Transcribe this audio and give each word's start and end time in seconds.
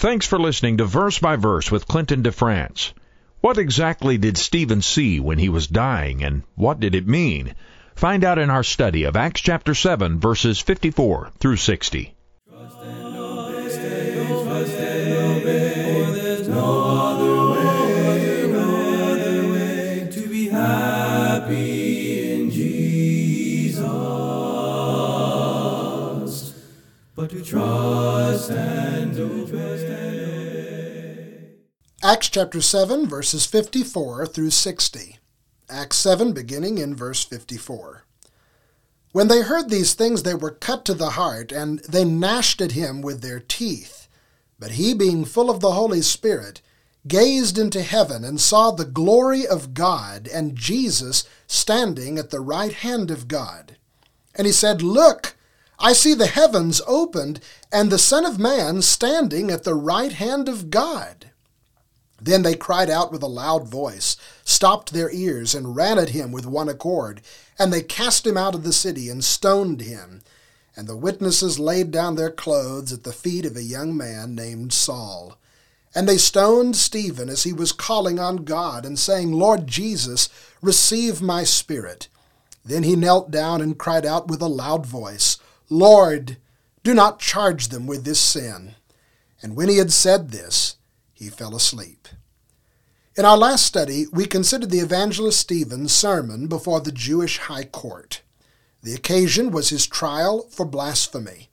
Thanks 0.00 0.24
for 0.24 0.38
listening 0.38 0.78
to 0.78 0.86
Verse 0.86 1.18
by 1.18 1.36
Verse 1.36 1.70
with 1.70 1.86
Clinton 1.86 2.22
DeFrance. 2.22 2.94
What 3.42 3.58
exactly 3.58 4.16
did 4.16 4.38
Stephen 4.38 4.80
see 4.80 5.20
when 5.20 5.36
he 5.36 5.50
was 5.50 5.66
dying, 5.66 6.24
and 6.24 6.42
what 6.54 6.80
did 6.80 6.94
it 6.94 7.06
mean? 7.06 7.54
Find 7.96 8.24
out 8.24 8.38
in 8.38 8.48
our 8.48 8.62
study 8.62 9.04
of 9.04 9.14
Acts 9.14 9.42
chapter 9.42 9.74
7, 9.74 10.18
verses 10.18 10.58
54 10.58 11.32
through 11.38 11.56
60. 11.58 12.14
but 27.16 27.28
to 27.28 27.44
trust 27.44 28.50
and 28.50 28.89
Acts 32.10 32.28
chapter 32.28 32.60
7, 32.60 33.06
verses 33.06 33.46
54 33.46 34.26
through 34.26 34.50
60. 34.50 35.18
Acts 35.68 35.96
7, 35.98 36.32
beginning 36.32 36.78
in 36.78 36.92
verse 36.92 37.22
54. 37.22 38.02
When 39.12 39.28
they 39.28 39.42
heard 39.42 39.70
these 39.70 39.94
things, 39.94 40.24
they 40.24 40.34
were 40.34 40.50
cut 40.50 40.84
to 40.86 40.94
the 40.94 41.10
heart, 41.10 41.52
and 41.52 41.78
they 41.84 42.04
gnashed 42.04 42.60
at 42.60 42.72
him 42.72 43.00
with 43.00 43.22
their 43.22 43.38
teeth. 43.38 44.08
But 44.58 44.72
he, 44.72 44.92
being 44.92 45.24
full 45.24 45.48
of 45.48 45.60
the 45.60 45.70
Holy 45.70 46.02
Spirit, 46.02 46.60
gazed 47.06 47.56
into 47.56 47.80
heaven 47.80 48.24
and 48.24 48.40
saw 48.40 48.72
the 48.72 48.84
glory 48.84 49.46
of 49.46 49.72
God 49.72 50.26
and 50.26 50.56
Jesus 50.56 51.22
standing 51.46 52.18
at 52.18 52.30
the 52.30 52.40
right 52.40 52.72
hand 52.72 53.12
of 53.12 53.28
God. 53.28 53.76
And 54.34 54.48
he 54.48 54.52
said, 54.52 54.82
Look, 54.82 55.36
I 55.78 55.92
see 55.92 56.14
the 56.14 56.26
heavens 56.26 56.82
opened, 56.88 57.38
and 57.72 57.88
the 57.88 57.98
Son 57.98 58.26
of 58.26 58.36
Man 58.36 58.82
standing 58.82 59.52
at 59.52 59.62
the 59.62 59.76
right 59.76 60.14
hand 60.14 60.48
of 60.48 60.70
God. 60.70 61.29
Then 62.20 62.42
they 62.42 62.54
cried 62.54 62.90
out 62.90 63.10
with 63.10 63.22
a 63.22 63.28
loud 63.28 63.68
voice, 63.68 64.16
stopped 64.44 64.92
their 64.92 65.10
ears, 65.10 65.54
and 65.54 65.76
ran 65.76 65.98
at 65.98 66.10
him 66.10 66.32
with 66.32 66.46
one 66.46 66.68
accord. 66.68 67.22
And 67.58 67.72
they 67.72 67.82
cast 67.82 68.26
him 68.26 68.36
out 68.36 68.54
of 68.54 68.62
the 68.62 68.72
city 68.72 69.08
and 69.08 69.24
stoned 69.24 69.80
him. 69.80 70.22
And 70.76 70.86
the 70.86 70.96
witnesses 70.96 71.58
laid 71.58 71.90
down 71.90 72.16
their 72.16 72.30
clothes 72.30 72.92
at 72.92 73.04
the 73.04 73.12
feet 73.12 73.44
of 73.44 73.56
a 73.56 73.62
young 73.62 73.96
man 73.96 74.34
named 74.34 74.72
Saul. 74.72 75.36
And 75.94 76.08
they 76.08 76.18
stoned 76.18 76.76
Stephen 76.76 77.28
as 77.28 77.42
he 77.42 77.52
was 77.52 77.72
calling 77.72 78.18
on 78.18 78.44
God 78.44 78.86
and 78.86 78.98
saying, 78.98 79.32
Lord 79.32 79.66
Jesus, 79.66 80.28
receive 80.62 81.20
my 81.20 81.42
spirit. 81.42 82.08
Then 82.64 82.84
he 82.84 82.94
knelt 82.94 83.30
down 83.30 83.60
and 83.60 83.78
cried 83.78 84.06
out 84.06 84.28
with 84.28 84.40
a 84.40 84.46
loud 84.46 84.86
voice, 84.86 85.38
Lord, 85.68 86.36
do 86.82 86.94
not 86.94 87.18
charge 87.18 87.68
them 87.68 87.86
with 87.86 88.04
this 88.04 88.20
sin. 88.20 88.74
And 89.42 89.56
when 89.56 89.68
he 89.68 89.78
had 89.78 89.92
said 89.92 90.30
this, 90.30 90.76
he 91.20 91.28
fell 91.28 91.54
asleep. 91.54 92.08
In 93.14 93.26
our 93.26 93.36
last 93.36 93.66
study, 93.66 94.06
we 94.10 94.24
considered 94.24 94.70
the 94.70 94.80
evangelist 94.80 95.38
Stephen's 95.38 95.92
sermon 95.92 96.46
before 96.46 96.80
the 96.80 96.90
Jewish 96.90 97.36
high 97.36 97.64
court. 97.64 98.22
The 98.82 98.94
occasion 98.94 99.50
was 99.50 99.68
his 99.68 99.86
trial 99.86 100.48
for 100.48 100.64
blasphemy. 100.64 101.50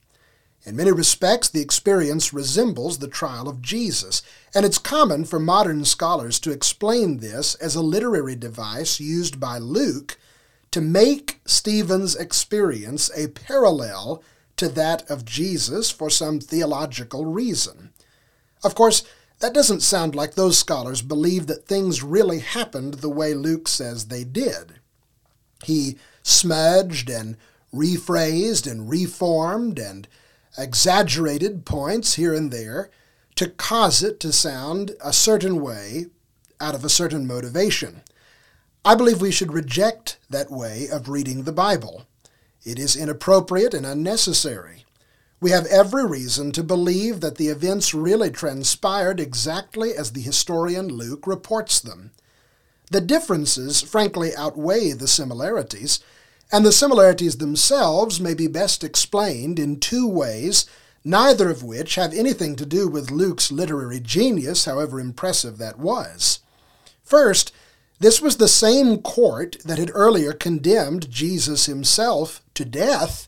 In 0.66 0.78
many 0.78 0.92
respects, 0.92 1.50
the 1.50 1.60
experience 1.60 2.32
resembles 2.32 3.00
the 3.00 3.10
trial 3.10 3.50
of 3.50 3.62
Jesus, 3.62 4.22
and 4.56 4.66
it's 4.66 4.78
common 4.78 5.26
for 5.26 5.40
modern 5.40 5.84
scholars 5.84 6.40
to 6.40 6.52
explain 6.52 7.18
this 7.18 7.54
as 7.56 7.76
a 7.76 7.82
literary 7.82 8.36
device 8.36 9.02
used 9.02 9.38
by 9.38 9.58
Luke 9.58 10.18
to 10.72 10.80
make 10.80 11.42
Stephen's 11.46 12.16
experience 12.16 13.12
a 13.16 13.28
parallel 13.28 14.24
to 14.56 14.70
that 14.70 15.10
of 15.12 15.26
Jesus 15.26 15.92
for 15.92 16.10
some 16.10 16.40
theological 16.40 17.26
reason. 17.26 17.92
Of 18.64 18.74
course, 18.74 19.04
that 19.40 19.54
doesn't 19.54 19.82
sound 19.82 20.16
like 20.16 20.34
those 20.34 20.58
scholars 20.58 21.02
believe 21.02 21.48
that 21.48 21.66
things 21.68 22.04
really 22.04 22.40
happened 22.40 22.96
the 22.96 23.10
way 23.10 23.34
Luke 23.34 23.68
says 23.68 24.08
they 24.08 24.24
did. 24.24 24.80
He 25.64 25.98
smudged 26.24 27.10
and 27.10 27.38
rephrased 27.74 28.70
and 28.70 28.90
reformed 28.90 29.78
and 29.78 30.08
exaggerated 30.58 31.66
points 31.66 32.16
here 32.16 32.34
and 32.34 32.52
there 32.52 32.90
to 33.36 33.50
cause 33.50 34.02
it 34.02 34.20
to 34.20 34.32
sound 34.32 34.96
a 35.04 35.14
certain 35.14 35.62
way 35.62 36.08
out 36.60 36.74
of 36.74 36.84
a 36.84 36.90
certain 36.90 37.28
motivation. 37.28 38.02
I 38.84 38.96
believe 38.96 39.22
we 39.22 39.32
should 39.32 39.54
reject 39.54 40.18
that 40.30 40.50
way 40.50 40.88
of 40.92 41.10
reading 41.10 41.44
the 41.44 41.52
Bible. 41.52 42.08
It 42.64 42.80
is 42.80 42.96
inappropriate 42.96 43.74
and 43.74 43.86
unnecessary. 43.86 44.86
We 45.40 45.52
have 45.52 45.68
every 45.68 46.06
reason 46.06 46.52
to 46.54 46.64
believe 46.64 47.22
that 47.22 47.38
the 47.38 47.50
events 47.50 47.94
really 47.94 48.32
transpired 48.32 49.20
exactly 49.20 49.94
as 49.94 50.12
the 50.12 50.22
historian 50.22 50.88
Luke 50.88 51.28
reports 51.28 51.80
them. 51.80 52.12
The 52.90 53.02
differences 53.02 53.82
frankly 53.82 54.36
outweigh 54.36 54.94
the 54.94 55.08
similarities, 55.08 56.00
and 56.52 56.66
the 56.66 56.72
similarities 56.72 57.38
themselves 57.38 58.20
may 58.20 58.34
be 58.34 58.48
best 58.48 58.84
explained 58.84 59.60
in 59.60 59.80
two 59.80 60.08
ways, 60.08 60.66
neither 61.04 61.52
of 61.52 61.62
which 61.62 61.96
have 61.96 62.14
anything 62.14 62.56
to 62.56 62.66
do 62.66 62.88
with 62.88 63.12
Luke's 63.12 63.52
literary 63.52 64.00
genius, 64.00 64.66
however 64.66 65.00
impressive 65.00 65.60
that 65.60 65.78
was. 65.78 66.40
First, 67.04 67.54
this 68.00 68.22
was 68.22 68.38
the 68.38 68.48
same 68.48 69.02
court 69.02 69.58
that 69.66 69.78
had 69.78 69.92
earlier 69.94 70.34
condemned 70.34 71.12
Jesus 71.12 71.68
himself 71.68 72.42
to 72.56 72.66
death 72.66 73.28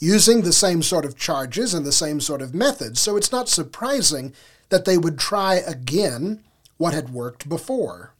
using 0.00 0.40
the 0.40 0.52
same 0.52 0.82
sort 0.82 1.04
of 1.04 1.16
charges 1.16 1.74
and 1.74 1.86
the 1.86 1.92
same 1.92 2.20
sort 2.20 2.42
of 2.42 2.54
methods, 2.54 2.98
so 2.98 3.16
it's 3.16 3.30
not 3.30 3.48
surprising 3.48 4.32
that 4.70 4.86
they 4.86 4.98
would 4.98 5.18
try 5.18 5.56
again 5.56 6.42
what 6.78 6.94
had 6.94 7.10
worked 7.10 7.48
before. 7.48 8.14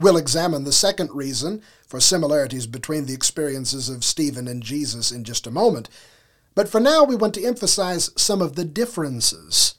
We'll 0.00 0.16
examine 0.16 0.64
the 0.64 0.72
second 0.72 1.10
reason 1.12 1.62
for 1.86 2.00
similarities 2.00 2.66
between 2.66 3.06
the 3.06 3.14
experiences 3.14 3.88
of 3.88 4.04
Stephen 4.04 4.46
and 4.46 4.62
Jesus 4.62 5.10
in 5.10 5.24
just 5.24 5.46
a 5.46 5.50
moment, 5.50 5.88
but 6.54 6.68
for 6.68 6.80
now 6.80 7.02
we 7.02 7.16
want 7.16 7.34
to 7.34 7.44
emphasize 7.44 8.10
some 8.16 8.40
of 8.40 8.54
the 8.54 8.64
differences. 8.64 9.74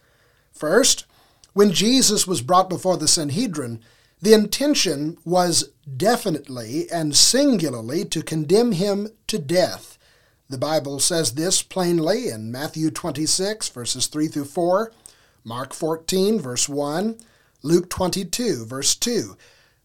First, 0.52 1.06
when 1.54 1.72
Jesus 1.72 2.28
was 2.28 2.42
brought 2.42 2.70
before 2.70 2.98
the 2.98 3.08
Sanhedrin, 3.08 3.82
the 4.22 4.34
intention 4.34 5.18
was 5.24 5.70
definitely 5.96 6.90
and 6.92 7.16
singularly 7.16 8.04
to 8.06 8.22
condemn 8.22 8.74
him 8.74 9.08
to 9.28 9.40
death. 9.40 9.98
The 10.50 10.58
Bible 10.58 11.00
says 11.00 11.34
this 11.34 11.64
plainly 11.64 12.30
in 12.30 12.52
Matthew 12.52 12.92
26, 12.92 13.70
verses 13.70 14.08
3 14.08 14.28
through 14.28 14.46
4, 14.46 14.92
Mark 15.44 15.74
14, 15.74 16.40
verse 16.40 16.70
1, 16.70 17.18
Luke 17.64 17.90
22, 17.90 18.66
verse 18.66 18.96
2. 18.96 19.36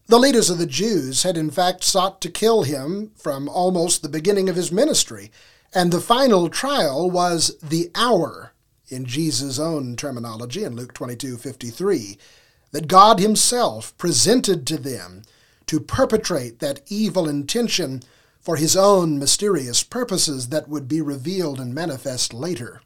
The 0.07 0.19
leaders 0.19 0.49
of 0.49 0.57
the 0.57 0.65
Jews 0.67 1.23
had 1.23 1.37
in 1.37 1.49
fact 1.49 1.83
sought 1.83 2.21
to 2.21 2.29
kill 2.29 2.63
him 2.63 3.11
from 3.15 3.49
almost 3.49 4.01
the 4.01 4.09
beginning 4.09 4.49
of 4.49 4.55
his 4.55 4.71
ministry, 4.71 5.31
and 5.73 5.91
the 5.91 6.01
final 6.01 6.49
trial 6.49 7.09
was 7.09 7.57
the 7.59 7.89
hour, 7.95 8.53
in 8.87 9.05
Jesus' 9.05 9.57
own 9.57 9.95
terminology 9.95 10.63
in 10.63 10.75
Luke 10.75 10.93
22, 10.93 11.37
53 11.37 12.17
that 12.71 12.87
God 12.87 13.19
Himself 13.19 13.97
presented 13.97 14.65
to 14.67 14.77
them 14.77 15.23
to 15.67 15.79
perpetrate 15.79 16.59
that 16.59 16.81
evil 16.87 17.29
intention 17.29 18.01
for 18.41 18.55
His 18.57 18.75
own 18.75 19.19
mysterious 19.19 19.83
purposes 19.83 20.49
that 20.49 20.67
would 20.67 20.87
be 20.87 21.01
revealed 21.01 21.59
and 21.59 21.73
manifest 21.73 22.33
later. 22.33 22.81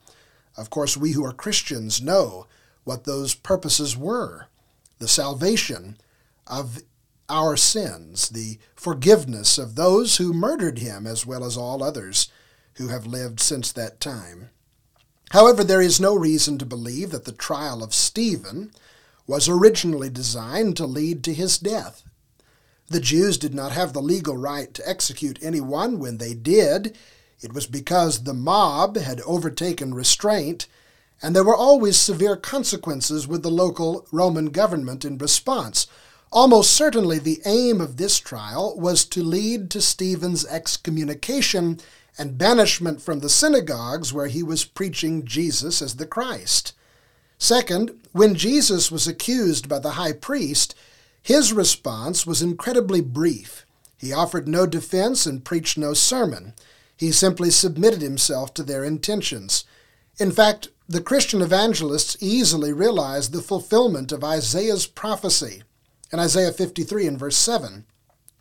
Of 0.58 0.70
course, 0.70 0.96
we 0.96 1.14
who 1.14 1.26
are 1.26 1.34
Christians 1.34 2.02
know 2.02 2.48
what 2.84 3.06
those 3.06 3.34
purposes 3.34 3.98
were 3.98 4.48
the 5.00 5.08
salvation 5.08 5.98
of 6.48 6.82
our 7.28 7.58
sins, 7.58 8.30
the 8.30 8.58
forgiveness 8.76 9.58
of 9.58 9.76
those 9.76 10.18
who 10.18 10.32
murdered 10.32 10.80
him, 10.80 11.06
as 11.06 11.26
well 11.26 11.44
as 11.44 11.58
all 11.58 11.84
others 11.84 12.30
who 12.76 12.88
have 12.90 13.06
lived 13.06 13.40
since 13.40 13.72
that 13.72 14.00
time. 14.00 14.50
However, 15.32 15.64
there 15.64 15.82
is 15.82 16.00
no 16.00 16.16
reason 16.16 16.58
to 16.60 16.66
believe 16.66 17.12
that 17.12 17.26
the 17.26 17.32
trial 17.32 17.84
of 17.84 17.94
Stephen 17.94 18.72
was 19.28 19.50
originally 19.50 20.10
designed 20.10 20.78
to 20.78 20.86
lead 20.86 21.24
to 21.24 21.34
his 21.34 21.58
death. 21.58 22.04
The 22.88 23.00
Jews 23.00 23.38
did 23.38 23.56
not 23.56 23.72
have 23.72 23.94
the 23.94 24.02
legal 24.02 24.38
right 24.38 24.74
to 24.74 24.88
execute 24.88 25.40
anyone 25.42 25.98
when 25.98 26.18
they 26.18 26.34
did. 26.34 26.96
It 27.42 27.54
was 27.54 27.66
because 27.66 28.24
the 28.24 28.34
mob 28.34 28.98
had 28.98 29.22
overtaken 29.22 29.94
restraint, 29.94 30.68
and 31.22 31.36
there 31.36 31.44
were 31.44 31.56
always 31.56 31.98
severe 31.98 32.36
consequences 32.36 33.28
with 33.28 33.42
the 33.42 33.50
local 33.50 34.06
Roman 34.12 34.48
government 34.48 35.04
in 35.04 35.18
response. 35.18 35.88
Almost 36.32 36.72
certainly 36.72 37.18
the 37.18 37.42
aim 37.46 37.82
of 37.82 37.98
this 37.98 38.20
trial 38.20 38.78
was 38.78 39.06
to 39.06 39.24
lead 39.24 39.72
to 39.72 39.82
Stephen's 39.82 40.46
excommunication 40.46 41.80
and 42.18 42.38
banishment 42.38 43.02
from 43.02 43.20
the 43.20 43.30
synagogues 43.30 44.14
where 44.14 44.28
he 44.28 44.44
was 44.44 44.64
preaching 44.64 45.26
Jesus 45.26 45.82
as 45.82 45.96
the 45.96 46.06
Christ. 46.06 46.74
Second, 47.38 47.92
when 48.12 48.36
Jesus 48.36 48.92
was 48.92 49.08
accused 49.08 49.68
by 49.68 49.80
the 49.80 49.92
high 49.92 50.14
priest, 50.14 50.76
his 51.26 51.52
response 51.52 52.28
was 52.28 52.44
incredibly 52.44 53.02
brief. 53.02 53.66
He 53.98 54.14
offered 54.14 54.48
no 54.48 54.68
defense 54.68 55.26
and 55.26 55.44
preached 55.44 55.76
no 55.76 55.96
sermon. 55.96 56.54
He 56.96 57.12
simply 57.12 57.50
submitted 57.50 58.04
himself 58.04 58.54
to 58.54 58.62
their 58.62 58.84
intentions. 58.84 59.66
In 60.20 60.32
fact, 60.32 60.68
the 60.88 61.02
Christian 61.02 61.42
evangelists 61.42 62.16
easily 62.20 62.72
realized 62.72 63.32
the 63.32 63.42
fulfillment 63.42 64.12
of 64.12 64.24
Isaiah's 64.24 64.86
prophecy 64.86 65.64
in 66.14 66.20
Isaiah 66.20 66.52
53 66.52 67.08
and 67.08 67.18
verse 67.18 67.38
7. 67.38 67.86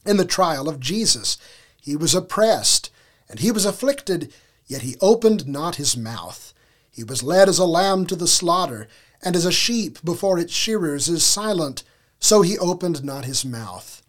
In 0.04 0.19
the 0.19 0.26
trial 0.26 0.69
of 0.69 0.78
Jesus, 0.78 1.38
he 1.81 1.96
was 1.96 2.14
oppressed 2.14 2.90
and 3.31 3.38
he 3.40 3.50
was 3.50 3.64
afflicted, 3.64 4.31
yet 4.66 4.82
he 4.82 4.96
opened 5.00 5.48
not 5.48 5.76
his 5.76 5.96
mouth. 5.96 6.52
He 6.90 7.02
was 7.02 7.22
led 7.22 7.48
as 7.48 7.58
a 7.58 7.64
lamb 7.64 8.04
to 8.08 8.14
the 8.14 8.28
slaughter, 8.28 8.88
and 9.22 9.34
as 9.34 9.46
a 9.46 9.50
sheep 9.50 10.04
before 10.04 10.38
its 10.38 10.52
shearers 10.52 11.08
is 11.08 11.25
silent, 11.25 11.82
so 12.25 12.41
he 12.41 12.59
opened 12.59 13.05
not 13.05 13.26
his 13.26 13.44
mouth. 13.44 14.00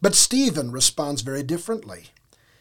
But 0.00 0.14
Stephen 0.14 0.70
responds 0.70 1.22
very 1.22 1.42
differently. 1.42 2.04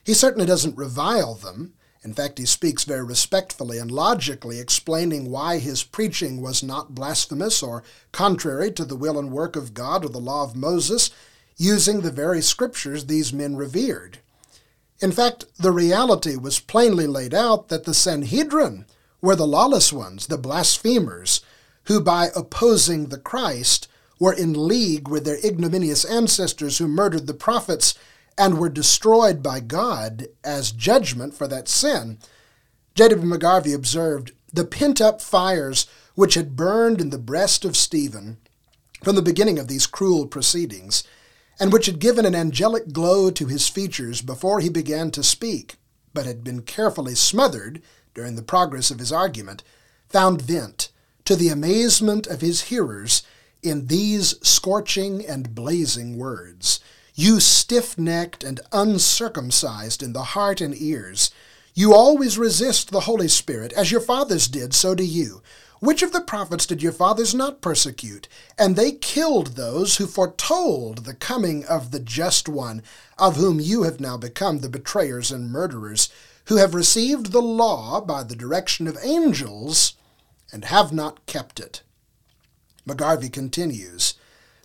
He 0.04 0.16
certainly 0.16 0.48
doesn't 0.48 0.76
revile 0.76 1.36
them. 1.36 1.74
In 2.04 2.16
fact, 2.16 2.40
he 2.40 2.48
speaks 2.48 2.84
very 2.84 3.04
respectfully 3.04 3.78
and 3.78 3.92
logically, 3.92 4.60
explaining 4.60 5.30
why 5.30 5.60
his 5.60 5.84
preaching 5.84 6.42
was 6.42 6.64
not 6.64 6.96
blasphemous 6.96 7.62
or 7.62 7.84
contrary 8.12 8.72
to 8.72 8.84
the 8.84 8.96
will 8.96 9.20
and 9.20 9.32
work 9.32 9.56
of 9.56 9.76
God 9.76 10.04
or 10.04 10.10
the 10.10 10.18
law 10.18 10.44
of 10.44 10.56
Moses, 10.56 11.12
using 11.58 12.02
the 12.02 12.10
very 12.10 12.42
scriptures 12.42 13.06
these 13.06 13.32
men 13.32 13.56
revered. 13.56 14.18
In 15.00 15.12
fact, 15.12 15.46
the 15.60 15.72
reality 15.72 16.36
was 16.36 16.60
plainly 16.60 17.06
laid 17.06 17.36
out 17.36 17.68
that 17.68 17.84
the 17.84 17.94
Sanhedrin 17.94 18.88
were 19.22 19.36
the 19.36 19.46
lawless 19.46 19.94
ones, 19.94 20.26
the 20.26 20.40
blasphemers, 20.40 21.42
who 21.84 22.02
by 22.02 22.30
opposing 22.36 23.10
the 23.10 23.20
Christ 23.20 23.88
were 24.24 24.32
in 24.32 24.68
league 24.70 25.10
with 25.10 25.26
their 25.26 25.46
ignominious 25.46 26.06
ancestors 26.06 26.78
who 26.78 26.88
murdered 26.88 27.28
the 27.28 27.34
prophets 27.34 27.94
and 28.38 28.58
were 28.58 28.70
destroyed 28.70 29.44
by 29.44 29.60
God 29.60 30.28
as 30.46 30.72
judgment 30.72 31.34
for 31.34 31.46
that 31.50 31.68
sin. 31.68 32.20
J.W. 32.96 33.30
McGarvey 33.30 33.76
observed 33.76 34.32
the 34.54 34.64
pent 34.64 35.02
up 35.02 35.20
fires 35.20 35.88
which 36.16 36.36
had 36.36 36.56
burned 36.56 37.02
in 37.02 37.10
the 37.10 37.18
breast 37.18 37.66
of 37.66 37.76
Stephen 37.76 38.38
from 39.04 39.18
the 39.18 39.22
beginning 39.22 39.60
of 39.60 39.68
these 39.68 39.86
cruel 39.86 40.26
proceedings, 40.26 41.04
and 41.60 41.74
which 41.74 41.88
had 41.88 42.00
given 42.00 42.26
an 42.26 42.34
angelic 42.34 42.94
glow 42.94 43.30
to 43.30 43.48
his 43.48 43.68
features 43.68 44.22
before 44.22 44.62
he 44.62 44.70
began 44.70 45.12
to 45.12 45.22
speak, 45.22 45.76
but 46.14 46.26
had 46.26 46.46
been 46.46 46.62
carefully 46.62 47.14
smothered 47.14 47.82
during 48.14 48.38
the 48.38 48.42
progress 48.42 48.90
of 48.90 49.00
his 49.00 49.12
argument, 49.12 49.64
found 50.08 50.42
vent, 50.42 50.94
to 51.26 51.36
the 51.36 51.50
amazement 51.50 52.26
of 52.26 52.40
his 52.40 52.62
hearers, 52.62 53.24
in 53.64 53.88
these 53.88 54.36
scorching 54.46 55.26
and 55.26 55.56
blazing 55.56 56.18
words. 56.18 56.80
You 57.16 57.40
stiff 57.40 57.98
necked 57.98 58.44
and 58.44 58.60
uncircumcised 58.72 60.02
in 60.02 60.14
the 60.14 60.24
heart 60.24 60.62
and 60.62 60.76
ears, 60.76 61.32
you 61.76 61.96
always 61.96 62.38
resist 62.38 62.92
the 62.92 63.02
Holy 63.02 63.28
Spirit, 63.28 63.74
as 63.74 63.92
your 63.92 64.00
fathers 64.00 64.48
did, 64.48 64.76
so 64.76 64.94
do 64.94 65.04
you. 65.04 65.42
Which 65.80 66.04
of 66.04 66.12
the 66.12 66.22
prophets 66.22 66.68
did 66.68 66.84
your 66.84 66.92
fathers 66.92 67.34
not 67.34 67.62
persecute? 67.62 68.28
And 68.60 68.76
they 68.76 68.92
killed 68.92 69.56
those 69.56 69.98
who 69.98 70.06
foretold 70.06 71.00
the 71.00 71.16
coming 71.16 71.66
of 71.66 71.90
the 71.90 72.00
just 72.00 72.48
one, 72.48 72.84
of 73.18 73.38
whom 73.38 73.60
you 73.60 73.84
have 73.84 74.00
now 74.00 74.18
become 74.18 74.60
the 74.60 74.70
betrayers 74.70 75.32
and 75.32 75.52
murderers, 75.52 76.10
who 76.46 76.58
have 76.58 76.76
received 76.76 77.32
the 77.32 77.42
law 77.42 78.00
by 78.00 78.22
the 78.22 78.36
direction 78.36 78.88
of 78.88 78.98
angels 79.02 79.94
and 80.52 80.66
have 80.66 80.94
not 80.94 81.26
kept 81.26 81.60
it. 81.60 81.82
McGarvey 82.88 83.32
continues 83.32 84.16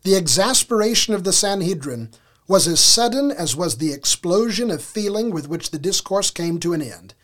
The 0.03 0.17
exasperation 0.17 1.15
of 1.15 1.25
the 1.25 1.33
Sanhedrin 1.33 2.11
was 2.47 2.67
as 2.67 2.81
sudden 2.81 3.31
as 3.31 3.55
was 3.55 3.77
the 3.77 3.93
explosion 3.93 4.71
of 4.71 4.83
feeling 4.83 5.31
with 5.31 5.49
which 5.49 5.71
the 5.71 5.79
discourse 5.79 6.31
came 6.31 6.59
to 6.61 6.73
an 6.73 6.81
end. 6.81 7.15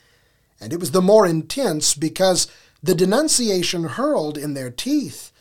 And 0.60 0.72
it 0.72 0.78
was 0.78 0.90
the 0.90 1.02
more 1.02 1.26
intense 1.26 1.94
because 1.94 2.46
the 2.82 2.94
denunciation 2.94 3.84
hurled 3.84 4.36
in 4.36 4.54
their 4.54 4.70
teeth 4.70 5.32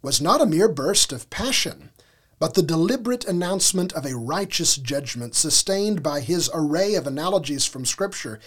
was 0.00 0.20
not 0.20 0.40
a 0.40 0.46
mere 0.46 0.68
burst 0.68 1.12
of 1.12 1.28
passion, 1.30 1.90
but 2.38 2.54
the 2.54 2.62
deliberate 2.62 3.24
announcement 3.24 3.92
of 3.92 4.06
a 4.06 4.16
righteous 4.16 4.76
judgment 4.76 5.34
sustained 5.34 6.02
by 6.02 6.20
his 6.20 6.50
array 6.54 6.94
of 6.94 7.06
analogies 7.06 7.66
from 7.66 7.84
Scripture, 7.84 8.40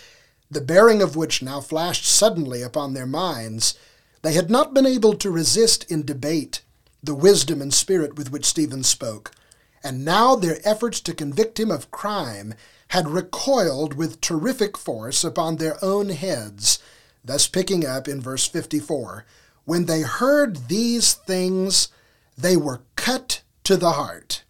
the 0.50 0.62
bearing 0.62 1.02
of 1.02 1.16
which 1.16 1.42
now 1.42 1.60
flashed 1.62 2.06
suddenly 2.06 2.62
upon 2.62 2.94
their 2.94 3.06
minds. 3.06 3.76
They 4.26 4.34
had 4.34 4.50
not 4.50 4.74
been 4.74 4.88
able 4.88 5.14
to 5.18 5.30
resist 5.30 5.84
in 5.92 6.04
debate 6.04 6.64
the 7.04 7.14
wisdom 7.14 7.62
and 7.62 7.72
spirit 7.72 8.16
with 8.18 8.32
which 8.32 8.48
Stephen 8.48 8.82
spoke 8.82 9.30
and 9.84 10.04
now 10.04 10.36
their 10.36 10.58
efforts 10.68 11.00
to 11.02 11.14
convict 11.14 11.60
him 11.60 11.70
of 11.70 11.92
crime 11.92 12.56
had 12.88 13.08
recoiled 13.08 13.94
with 13.94 14.20
terrific 14.22 14.80
force 14.80 15.24
upon 15.24 15.58
their 15.58 15.78
own 15.84 16.10
heads, 16.10 16.80
thus 17.24 17.48
picking 17.48 17.86
up 17.86 18.08
in 18.08 18.20
verse 18.20 18.48
54 18.48 19.26
When 19.64 19.86
they 19.86 20.02
heard 20.02 20.70
these 20.70 21.14
things, 21.14 21.90
they 22.36 22.58
were 22.58 22.82
cut 22.96 23.44
to 23.66 23.78
the 23.78 23.92
heart. 23.92 24.44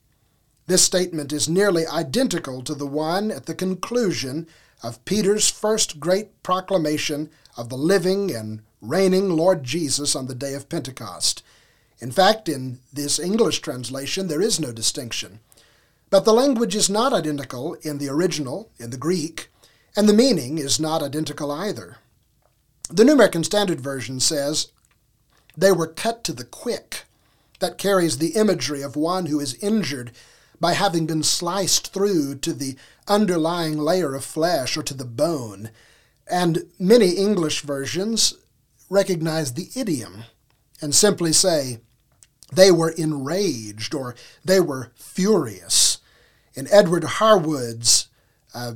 This 0.68 0.86
statement 0.86 1.34
is 1.34 1.50
nearly 1.50 1.86
identical 1.86 2.62
to 2.62 2.76
the 2.76 2.88
one 2.88 3.30
at 3.30 3.46
the 3.46 3.54
conclusion 3.54 4.48
of 4.82 5.04
Peter's 5.04 5.50
first 5.50 6.00
great 6.00 6.42
proclamation 6.44 7.30
of 7.58 7.68
the 7.68 7.76
living 7.76 8.34
and 8.34 8.62
reigning 8.82 9.30
Lord 9.30 9.64
Jesus 9.64 10.16
on 10.16 10.28
the 10.28 10.36
day 10.36 10.54
of 10.54 10.70
Pentecost. 10.70 11.44
In 12.00 12.12
fact, 12.12 12.50
in 12.50 12.80
this 12.92 13.20
English 13.20 13.62
translation, 13.62 14.28
there 14.28 14.42
is 14.42 14.60
no 14.60 14.72
distinction. 14.72 15.40
But 16.10 16.26
the 16.26 16.34
language 16.34 16.76
is 16.76 16.90
not 16.90 17.14
identical 17.14 17.76
in 17.82 17.98
the 17.98 18.10
original, 18.10 18.70
in 18.78 18.90
the 18.90 18.98
Greek, 18.98 19.50
and 19.96 20.08
the 20.08 20.14
meaning 20.14 20.58
is 20.58 20.80
not 20.80 21.02
identical 21.02 21.52
either. 21.52 21.98
The 22.90 23.04
New 23.04 23.14
American 23.14 23.44
Standard 23.44 23.82
Version 23.82 24.20
says, 24.20 24.72
They 25.58 25.72
were 25.72 25.88
cut 25.88 26.24
to 26.26 26.34
the 26.34 26.44
quick. 26.44 27.04
That 27.60 27.78
carries 27.78 28.18
the 28.18 28.36
imagery 28.36 28.82
of 28.82 28.98
one 28.98 29.28
who 29.28 29.40
is 29.40 29.56
injured 29.64 30.12
by 30.60 30.74
having 30.74 31.06
been 31.06 31.24
sliced 31.24 31.94
through 31.94 32.36
to 32.36 32.54
the 32.54 32.76
underlying 33.08 33.78
layer 33.78 34.14
of 34.14 34.26
flesh 34.26 34.76
or 34.76 34.84
to 34.84 34.94
the 34.94 35.06
bone. 35.06 35.70
And 36.30 36.66
many 36.78 37.12
English 37.12 37.62
versions 37.62 38.34
recognize 38.90 39.54
the 39.54 39.70
idiom 39.76 40.24
and 40.82 40.94
simply 40.94 41.34
say, 41.34 41.80
they 42.54 42.72
were 42.72 42.92
enraged 42.92 43.94
or 43.94 44.16
they 44.44 44.60
were 44.60 44.92
furious. 44.96 46.00
In 46.54 46.68
Edward 46.72 47.04
Harwood's 47.04 48.08
uh, 48.54 48.74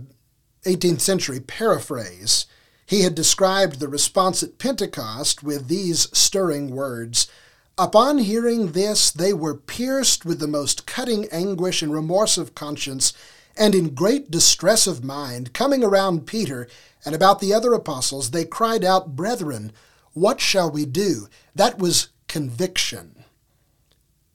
18th 0.65 1.01
century 1.01 1.39
paraphrase, 1.39 2.45
he 2.85 3.01
had 3.03 3.13
described 3.13 3.79
the 3.79 3.87
response 3.87 4.41
at 4.41 4.57
Pentecost 4.57 5.43
with 5.43 5.67
these 5.67 6.07
stirring 6.17 6.71
words 6.71 7.27
Upon 7.79 8.17
hearing 8.17 8.73
this, 8.73 9.09
they 9.09 9.31
were 9.31 9.55
pierced 9.55 10.25
with 10.25 10.39
the 10.39 10.49
most 10.49 10.85
cutting 10.85 11.29
anguish 11.31 11.81
and 11.81 11.93
remorse 11.93 12.37
of 12.37 12.53
conscience, 12.53 13.13
and 13.55 13.73
in 13.73 13.95
great 13.95 14.29
distress 14.29 14.85
of 14.85 15.01
mind, 15.01 15.53
coming 15.53 15.81
around 15.81 16.27
Peter 16.27 16.67
and 17.05 17.15
about 17.15 17.39
the 17.39 17.53
other 17.53 17.71
apostles, 17.71 18.31
they 18.31 18.43
cried 18.43 18.83
out, 18.83 19.15
Brethren, 19.15 19.71
what 20.13 20.41
shall 20.41 20.71
we 20.71 20.85
do? 20.85 21.27
That 21.55 21.79
was 21.79 22.09
conviction. 22.27 23.23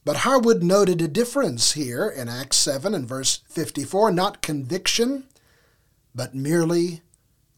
But 0.04 0.18
Harwood 0.18 0.62
noted 0.62 1.00
a 1.00 1.08
difference 1.08 1.72
here 1.72 2.06
in 2.08 2.28
Acts 2.28 2.58
7 2.58 2.94
and 2.94 3.08
verse 3.08 3.40
54 3.48 4.12
not 4.12 4.42
conviction, 4.42 5.24
but 6.14 6.34
merely 6.34 7.00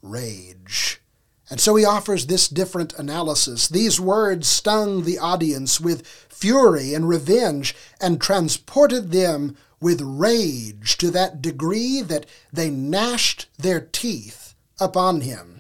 rage. 0.01 1.01
And 1.49 1.61
so 1.61 1.77
he 1.77 1.85
offers 1.85 2.27
this 2.27 2.49
different 2.49 2.93
analysis. 2.95 3.69
These 3.69 4.01
words 4.01 4.49
stung 4.49 5.05
the 5.05 5.19
audience 5.19 5.81
with 5.81 6.07
fury 6.07 6.93
and 6.93 7.09
revenge 7.09 7.75
and 8.01 8.21
transported 8.21 9.13
them 9.13 9.57
with 9.81 10.01
rage 10.01 10.97
to 10.99 11.11
that 11.11 11.43
degree 11.43 12.01
that 12.03 12.27
they 12.53 12.71
gnashed 12.71 13.47
their 13.59 13.81
teeth 13.81 14.55
upon 14.81 15.21
him. 15.21 15.56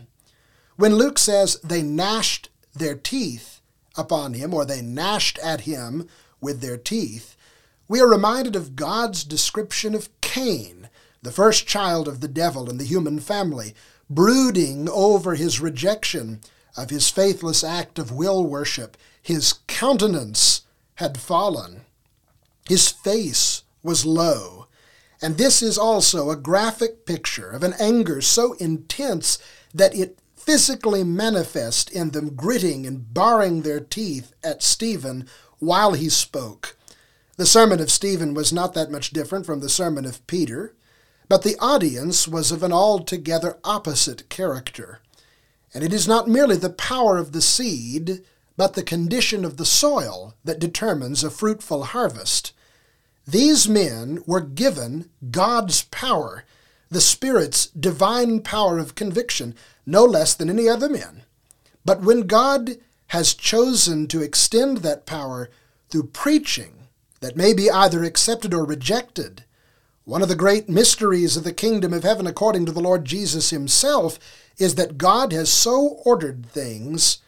When 0.77 0.97
Luke 0.97 1.19
says 1.19 1.59
they 1.65 1.83
gnashed 1.83 2.51
their 2.75 2.95
teeth 2.95 3.61
upon 3.97 4.35
him, 4.35 4.53
or 4.53 4.65
they 4.65 4.83
gnashed 4.83 5.39
at 5.39 5.63
him 5.63 6.07
with 6.41 6.61
their 6.61 6.77
teeth, 6.77 7.35
we 7.89 8.01
are 8.01 8.09
reminded 8.09 8.55
of 8.55 8.77
God's 8.77 9.25
description 9.25 9.95
of 9.95 10.11
Cain, 10.21 10.89
the 11.23 11.33
first 11.33 11.67
child 11.67 12.09
of 12.09 12.21
the 12.21 12.29
devil 12.29 12.69
in 12.69 12.77
the 12.77 12.85
human 12.85 13.21
family, 13.21 13.75
brooding 14.11 14.89
over 14.91 15.35
his 15.35 15.61
rejection 15.61 16.41
of 16.77 16.91
his 16.91 17.09
faithless 17.09 17.65
act 17.65 17.99
of 17.99 18.13
will 18.13 18.45
worship. 18.45 18.99
His 19.23 19.55
countenance 19.67 20.63
had 20.97 21.19
fallen. 21.19 21.83
His 22.69 22.89
face 22.89 23.63
was 23.83 24.05
low. 24.05 24.67
And 25.23 25.39
this 25.39 25.63
is 25.63 25.79
also 25.79 26.31
a 26.31 26.37
graphic 26.37 27.07
picture 27.07 27.51
of 27.51 27.63
an 27.63 27.75
anger 27.81 28.21
so 28.21 28.53
intense 28.55 29.39
that 29.73 29.95
it 29.95 30.19
physically 30.47 31.03
manifest 31.03 31.91
in 31.91 32.11
them 32.11 32.35
gritting 32.37 32.87
and 32.87 33.13
baring 33.13 33.63
their 33.63 33.81
teeth 33.81 34.33
at 34.45 34.63
Stephen 34.63 35.29
while 35.59 35.93
he 35.93 36.09
spoke. 36.09 36.77
The 37.37 37.45
sermon 37.45 37.81
of 37.81 37.91
Stephen 37.91 38.33
was 38.33 38.53
not 38.53 38.73
that 38.75 38.91
much 38.91 39.11
different 39.11 39.45
from 39.45 39.61
the 39.61 39.69
sermon 39.69 40.07
of 40.07 40.27
Peter, 40.27 40.75
but 41.29 41.43
the 41.43 41.57
audience 41.59 42.29
was 42.29 42.53
of 42.53 42.63
an 42.63 42.73
altogether 42.73 43.59
opposite 43.65 44.29
character. 44.29 45.01
And 45.75 45.83
it 45.83 45.93
is 45.93 46.07
not 46.07 46.29
merely 46.29 46.57
the 46.57 46.71
power 46.71 47.19
of 47.19 47.33
the 47.33 47.43
seed, 47.43 48.23
but 48.57 48.75
the 48.75 48.83
condition 48.83 49.45
of 49.45 49.57
the 49.57 49.67
soil 49.67 50.35
that 50.45 50.61
determines 50.61 51.25
a 51.25 51.31
fruitful 51.31 51.85
harvest. 51.85 52.53
These 53.27 53.69
men 53.69 54.23
were 54.27 54.41
given 54.41 55.11
God's 55.31 55.83
power, 55.83 56.45
the 56.91 57.01
Spirit's 57.01 57.67
divine 57.67 58.41
power 58.41 58.79
of 58.79 58.95
conviction, 58.95 59.55
no 59.85 60.05
less 60.05 60.35
than 60.35 60.51
any 60.51 60.69
other 60.69 60.89
men. 60.89 61.23
But 61.85 62.03
when 62.03 62.23
God 62.23 62.79
has 63.09 63.35
chosen 63.35 64.07
to 64.09 64.23
extend 64.23 64.79
that 64.79 65.07
power 65.07 65.51
through 65.89 66.09
preaching 66.09 66.89
that 67.21 67.37
may 67.37 67.55
be 67.55 67.71
either 67.71 68.05
accepted 68.05 68.53
or 68.53 68.65
rejected, 68.65 69.45
one 70.05 70.23
of 70.23 70.29
the 70.29 70.37
great 70.37 70.69
mysteries 70.69 71.37
of 71.37 71.45
the 71.45 71.53
kingdom 71.53 71.93
of 71.93 72.05
heaven, 72.05 72.27
according 72.27 72.67
to 72.67 72.73
the 72.73 72.81
Lord 72.81 73.05
Jesus 73.05 73.51
himself, 73.51 74.19
is 74.59 74.77
that 74.77 74.99
God 74.99 75.33
has 75.33 75.51
so 75.51 76.01
ordered 76.05 76.47
things 76.47 77.19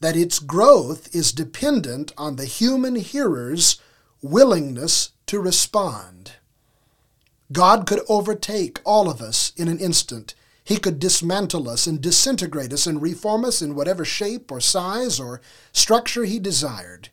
that 0.00 0.16
its 0.16 0.38
growth 0.38 1.14
is 1.14 1.32
dependent 1.32 2.12
on 2.16 2.36
the 2.36 2.44
human 2.44 2.96
hearer's 2.96 3.80
willingness 4.22 5.10
to 5.26 5.40
respond. 5.40 6.32
God 7.52 7.86
could 7.86 8.00
overtake 8.08 8.80
all 8.84 9.08
of 9.08 9.20
us 9.20 9.52
in 9.56 9.68
an 9.68 9.78
instant. 9.78 10.34
He 10.64 10.78
could 10.78 10.98
dismantle 10.98 11.68
us 11.68 11.86
and 11.86 12.00
disintegrate 12.00 12.72
us 12.72 12.86
and 12.86 13.00
reform 13.00 13.44
us 13.44 13.62
in 13.62 13.74
whatever 13.74 14.04
shape 14.04 14.50
or 14.50 14.60
size 14.60 15.20
or 15.20 15.40
structure 15.72 16.24
He 16.24 16.38
desired. 16.38 17.10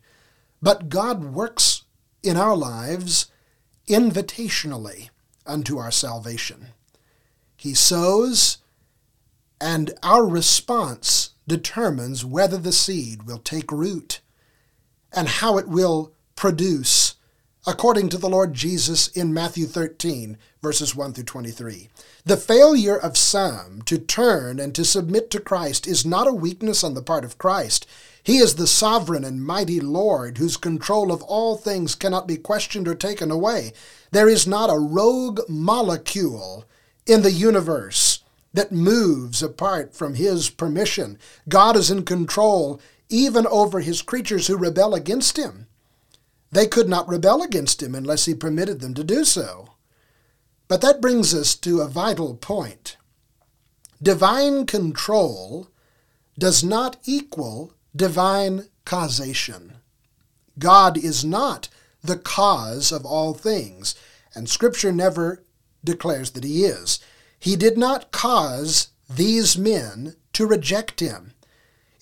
But 0.60 0.88
God 0.88 1.24
works 1.24 1.84
in 2.22 2.36
our 2.36 2.56
lives 2.56 3.26
invitationally 3.88 5.10
unto 5.46 5.78
our 5.78 5.90
salvation. 5.90 6.68
He 7.56 7.74
sows, 7.74 8.58
and 9.60 9.92
our 10.02 10.26
response 10.26 11.30
determines 11.46 12.24
whether 12.24 12.58
the 12.58 12.72
seed 12.72 13.24
will 13.24 13.38
take 13.38 13.70
root 13.70 14.20
and 15.12 15.28
how 15.28 15.58
it 15.58 15.68
will 15.68 16.12
produce, 16.34 17.03
according 17.66 18.10
to 18.10 18.18
the 18.18 18.28
Lord 18.28 18.52
Jesus 18.52 19.08
in 19.08 19.32
Matthew 19.32 19.64
13, 19.64 20.36
verses 20.60 20.94
1 20.94 21.14
through 21.14 21.24
23. 21.24 21.88
The 22.26 22.36
failure 22.36 22.96
of 22.96 23.16
some 23.16 23.80
to 23.86 23.96
turn 23.96 24.60
and 24.60 24.74
to 24.74 24.84
submit 24.84 25.30
to 25.30 25.40
Christ 25.40 25.86
is 25.86 26.04
not 26.04 26.26
a 26.26 26.32
weakness 26.32 26.84
on 26.84 26.92
the 26.92 27.02
part 27.02 27.24
of 27.24 27.38
Christ. 27.38 27.86
He 28.22 28.36
is 28.36 28.56
the 28.56 28.66
sovereign 28.66 29.24
and 29.24 29.42
mighty 29.42 29.80
Lord, 29.80 30.36
whose 30.36 30.58
control 30.58 31.10
of 31.10 31.22
all 31.22 31.56
things 31.56 31.94
cannot 31.94 32.28
be 32.28 32.36
questioned 32.36 32.86
or 32.86 32.94
taken 32.94 33.30
away. 33.30 33.72
There 34.10 34.28
is 34.28 34.46
not 34.46 34.68
a 34.68 34.78
rogue 34.78 35.40
molecule 35.48 36.66
in 37.06 37.22
the 37.22 37.32
universe 37.32 38.20
that 38.52 38.72
moves 38.72 39.42
apart 39.42 39.94
from 39.94 40.14
His 40.14 40.50
permission. 40.50 41.18
God 41.48 41.76
is 41.76 41.90
in 41.90 42.04
control 42.04 42.78
even 43.08 43.46
over 43.46 43.80
His 43.80 44.02
creatures 44.02 44.48
who 44.48 44.56
rebel 44.56 44.94
against 44.94 45.38
Him. 45.38 45.66
They 46.54 46.68
could 46.68 46.88
not 46.88 47.08
rebel 47.08 47.42
against 47.42 47.82
Him 47.82 47.96
unless 47.96 48.26
He 48.26 48.34
permitted 48.34 48.78
them 48.80 48.94
to 48.94 49.02
do 49.02 49.24
so. 49.24 49.70
But 50.68 50.82
that 50.82 51.00
brings 51.00 51.34
us 51.34 51.56
to 51.56 51.80
a 51.80 51.88
vital 51.88 52.36
point. 52.36 52.96
Divine 54.00 54.64
control 54.64 55.68
does 56.38 56.62
not 56.62 56.96
equal 57.06 57.74
divine 57.94 58.68
causation. 58.84 59.78
God 60.56 60.96
is 60.96 61.24
not 61.24 61.68
the 62.04 62.18
cause 62.18 62.92
of 62.92 63.04
all 63.04 63.34
things, 63.34 63.96
and 64.32 64.48
Scripture 64.48 64.92
never 64.92 65.42
declares 65.82 66.30
that 66.32 66.44
He 66.44 66.64
is. 66.64 67.00
He 67.40 67.56
did 67.56 67.76
not 67.76 68.12
cause 68.12 68.90
these 69.10 69.58
men 69.58 70.14
to 70.34 70.46
reject 70.46 71.00
Him. 71.00 71.33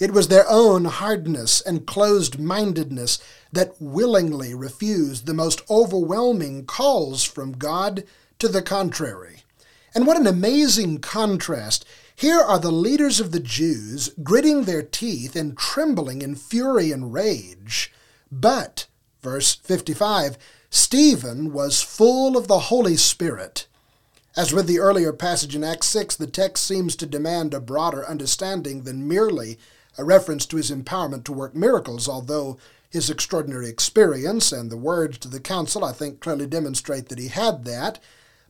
It 0.02 0.10
was 0.10 0.26
their 0.26 0.50
own 0.50 0.86
hardness 0.86 1.60
and 1.60 1.86
closed 1.86 2.36
mindedness 2.36 3.20
that 3.52 3.76
willingly 3.78 4.52
refused 4.52 5.26
the 5.26 5.32
most 5.32 5.62
overwhelming 5.70 6.66
calls 6.66 7.22
from 7.22 7.52
God 7.52 8.02
to 8.40 8.48
the 8.48 8.62
contrary. 8.62 9.44
And 9.94 10.04
what 10.04 10.16
an 10.16 10.26
amazing 10.26 10.98
contrast 10.98 11.84
here 12.16 12.40
are 12.40 12.58
the 12.58 12.72
leaders 12.72 13.20
of 13.20 13.30
the 13.30 13.38
Jews 13.38 14.08
gritting 14.24 14.64
their 14.64 14.82
teeth 14.82 15.36
and 15.36 15.56
trembling 15.56 16.20
in 16.20 16.34
fury 16.34 16.90
and 16.90 17.12
rage. 17.12 17.92
But, 18.28 18.88
verse 19.22 19.54
55, 19.54 20.36
Stephen 20.68 21.52
was 21.52 21.80
full 21.80 22.36
of 22.36 22.48
the 22.48 22.58
Holy 22.58 22.96
Spirit. 22.96 23.68
As 24.36 24.52
with 24.52 24.66
the 24.66 24.80
earlier 24.80 25.12
passage 25.12 25.54
in 25.54 25.62
Acts 25.62 25.86
6, 25.90 26.16
the 26.16 26.26
text 26.26 26.66
seems 26.66 26.96
to 26.96 27.06
demand 27.06 27.54
a 27.54 27.60
broader 27.60 28.04
understanding 28.04 28.82
than 28.82 29.06
merely 29.06 29.58
a 29.98 30.04
reference 30.04 30.46
to 30.46 30.56
his 30.56 30.70
empowerment 30.70 31.24
to 31.24 31.32
work 31.32 31.54
miracles, 31.54 32.08
although 32.08 32.58
his 32.90 33.08
extraordinary 33.08 33.68
experience 33.68 34.52
and 34.52 34.70
the 34.70 34.76
words 34.76 35.18
to 35.18 35.28
the 35.28 35.40
council, 35.40 35.84
I 35.84 35.92
think, 35.92 36.20
clearly 36.20 36.46
demonstrate 36.46 37.08
that 37.08 37.18
he 37.18 37.28
had 37.28 37.64
that. 37.64 37.98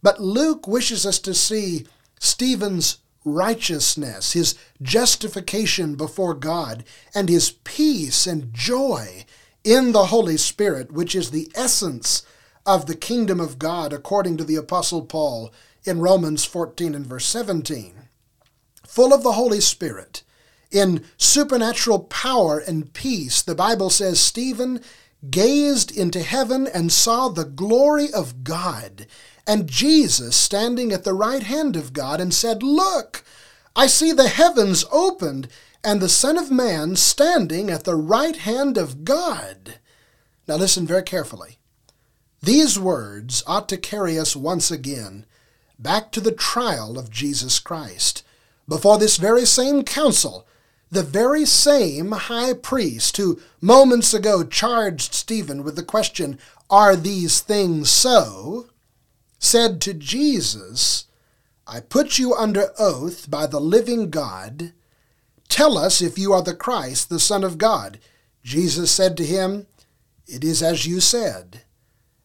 But 0.02 0.20
Luke 0.20 0.66
wishes 0.66 1.06
us 1.06 1.18
to 1.20 1.34
see 1.34 1.86
Stephen's 2.18 2.98
righteousness, 3.24 4.32
his 4.32 4.56
justification 4.80 5.94
before 5.94 6.34
God, 6.34 6.84
and 7.14 7.28
his 7.28 7.52
peace 7.64 8.26
and 8.26 8.52
joy 8.52 9.24
in 9.62 9.92
the 9.92 10.06
Holy 10.06 10.36
Spirit, 10.36 10.90
which 10.90 11.14
is 11.14 11.30
the 11.30 11.50
essence 11.54 12.26
of 12.66 12.86
the 12.86 12.96
kingdom 12.96 13.40
of 13.40 13.58
God, 13.58 13.92
according 13.92 14.36
to 14.38 14.44
the 14.44 14.56
Apostle 14.56 15.02
Paul 15.02 15.52
in 15.84 16.00
Romans 16.00 16.44
14 16.44 16.94
and 16.94 17.06
verse 17.06 17.26
17. 17.26 17.94
Full 18.86 19.12
of 19.12 19.22
the 19.22 19.32
Holy 19.32 19.60
Spirit, 19.60 20.22
in 20.72 21.04
supernatural 21.16 22.00
power 22.00 22.58
and 22.58 22.92
peace, 22.92 23.42
the 23.42 23.54
Bible 23.54 23.90
says 23.90 24.20
Stephen 24.20 24.80
gazed 25.30 25.96
into 25.96 26.22
heaven 26.22 26.66
and 26.66 26.90
saw 26.90 27.28
the 27.28 27.44
glory 27.44 28.12
of 28.12 28.42
God 28.42 29.06
and 29.46 29.68
Jesus 29.68 30.36
standing 30.36 30.92
at 30.92 31.04
the 31.04 31.14
right 31.14 31.42
hand 31.42 31.76
of 31.76 31.92
God 31.92 32.20
and 32.20 32.32
said, 32.32 32.62
Look, 32.62 33.24
I 33.74 33.86
see 33.86 34.12
the 34.12 34.28
heavens 34.28 34.84
opened 34.92 35.48
and 35.84 36.00
the 36.00 36.08
Son 36.08 36.38
of 36.38 36.50
Man 36.50 36.96
standing 36.96 37.70
at 37.70 37.84
the 37.84 37.96
right 37.96 38.36
hand 38.36 38.76
of 38.76 39.04
God. 39.04 39.78
Now 40.46 40.56
listen 40.56 40.86
very 40.86 41.02
carefully. 41.02 41.58
These 42.40 42.78
words 42.78 43.42
ought 43.46 43.68
to 43.68 43.76
carry 43.76 44.18
us 44.18 44.34
once 44.36 44.70
again 44.70 45.26
back 45.78 46.12
to 46.12 46.20
the 46.20 46.32
trial 46.32 46.98
of 46.98 47.10
Jesus 47.10 47.58
Christ. 47.58 48.24
Before 48.68 48.98
this 48.98 49.16
very 49.16 49.44
same 49.44 49.82
council, 49.82 50.46
the 50.92 51.02
very 51.02 51.46
same 51.46 52.12
high 52.12 52.52
priest 52.52 53.16
who 53.16 53.40
moments 53.62 54.12
ago 54.12 54.44
charged 54.44 55.14
Stephen 55.14 55.64
with 55.64 55.74
the 55.74 55.82
question, 55.82 56.38
Are 56.68 56.94
these 56.94 57.40
things 57.40 57.90
so? 57.90 58.66
said 59.38 59.80
to 59.80 59.94
Jesus, 59.94 61.06
I 61.66 61.80
put 61.80 62.18
you 62.18 62.34
under 62.34 62.72
oath 62.78 63.30
by 63.30 63.46
the 63.46 63.58
living 63.58 64.10
God. 64.10 64.74
Tell 65.48 65.78
us 65.78 66.02
if 66.02 66.18
you 66.18 66.34
are 66.34 66.42
the 66.42 66.54
Christ, 66.54 67.08
the 67.08 67.18
Son 67.18 67.42
of 67.42 67.56
God. 67.56 67.98
Jesus 68.44 68.90
said 68.90 69.16
to 69.16 69.24
him, 69.24 69.66
It 70.26 70.44
is 70.44 70.62
as 70.62 70.86
you 70.86 71.00
said. 71.00 71.62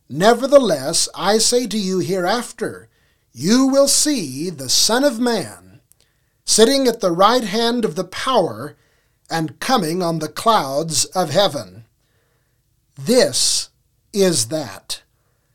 Nevertheless, 0.10 1.08
I 1.16 1.38
say 1.38 1.68
to 1.68 1.78
you 1.78 2.00
hereafter, 2.00 2.90
you 3.32 3.68
will 3.68 3.88
see 3.88 4.50
the 4.50 4.70
Son 4.70 5.06
of 5.06 5.20
Man 5.20 5.67
sitting 6.48 6.88
at 6.88 7.02
the 7.02 7.12
right 7.12 7.44
hand 7.44 7.86
of 7.86 7.96
the 7.96 8.06
power 8.06 8.76
and 9.30 9.60
coming 9.60 10.02
on 10.02 10.18
the 10.18 10.30
clouds 10.30 11.06
of 11.08 11.30
heaven. 11.30 11.84
This 12.98 13.70
is 14.14 14.48
that. 14.48 15.04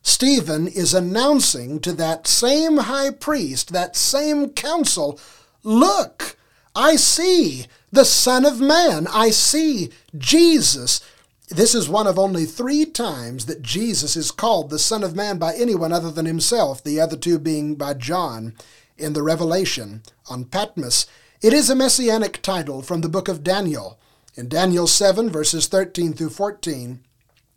Stephen 0.02 0.68
is 0.68 0.92
announcing 0.92 1.80
to 1.80 1.92
that 1.92 2.26
same 2.26 2.76
high 2.76 3.10
priest, 3.10 3.72
that 3.72 3.96
same 3.96 4.50
council, 4.50 5.18
Look, 5.64 6.36
I 6.74 6.96
see 6.96 7.66
the 7.90 8.04
Son 8.04 8.44
of 8.44 8.60
Man. 8.60 9.06
I 9.12 9.30
see 9.30 9.90
Jesus. 10.18 11.00
This 11.48 11.74
is 11.74 11.88
one 11.88 12.06
of 12.06 12.18
only 12.18 12.44
three 12.46 12.84
times 12.84 13.46
that 13.46 13.62
Jesus 13.62 14.16
is 14.16 14.30
called 14.30 14.70
the 14.70 14.78
Son 14.78 15.04
of 15.04 15.14
Man 15.14 15.38
by 15.38 15.54
anyone 15.54 15.92
other 15.92 16.10
than 16.10 16.26
himself, 16.26 16.82
the 16.82 17.00
other 17.00 17.16
two 17.16 17.38
being 17.38 17.76
by 17.76 17.94
John 17.94 18.54
in 19.02 19.12
the 19.12 19.22
Revelation 19.22 20.02
on 20.30 20.44
Patmos. 20.44 21.06
It 21.42 21.52
is 21.52 21.68
a 21.68 21.74
messianic 21.74 22.40
title 22.40 22.82
from 22.82 23.00
the 23.00 23.08
book 23.08 23.28
of 23.28 23.42
Daniel. 23.42 23.98
In 24.36 24.48
Daniel 24.48 24.86
7, 24.86 25.28
verses 25.28 25.66
13 25.66 26.12
through 26.12 26.30
14, 26.30 27.00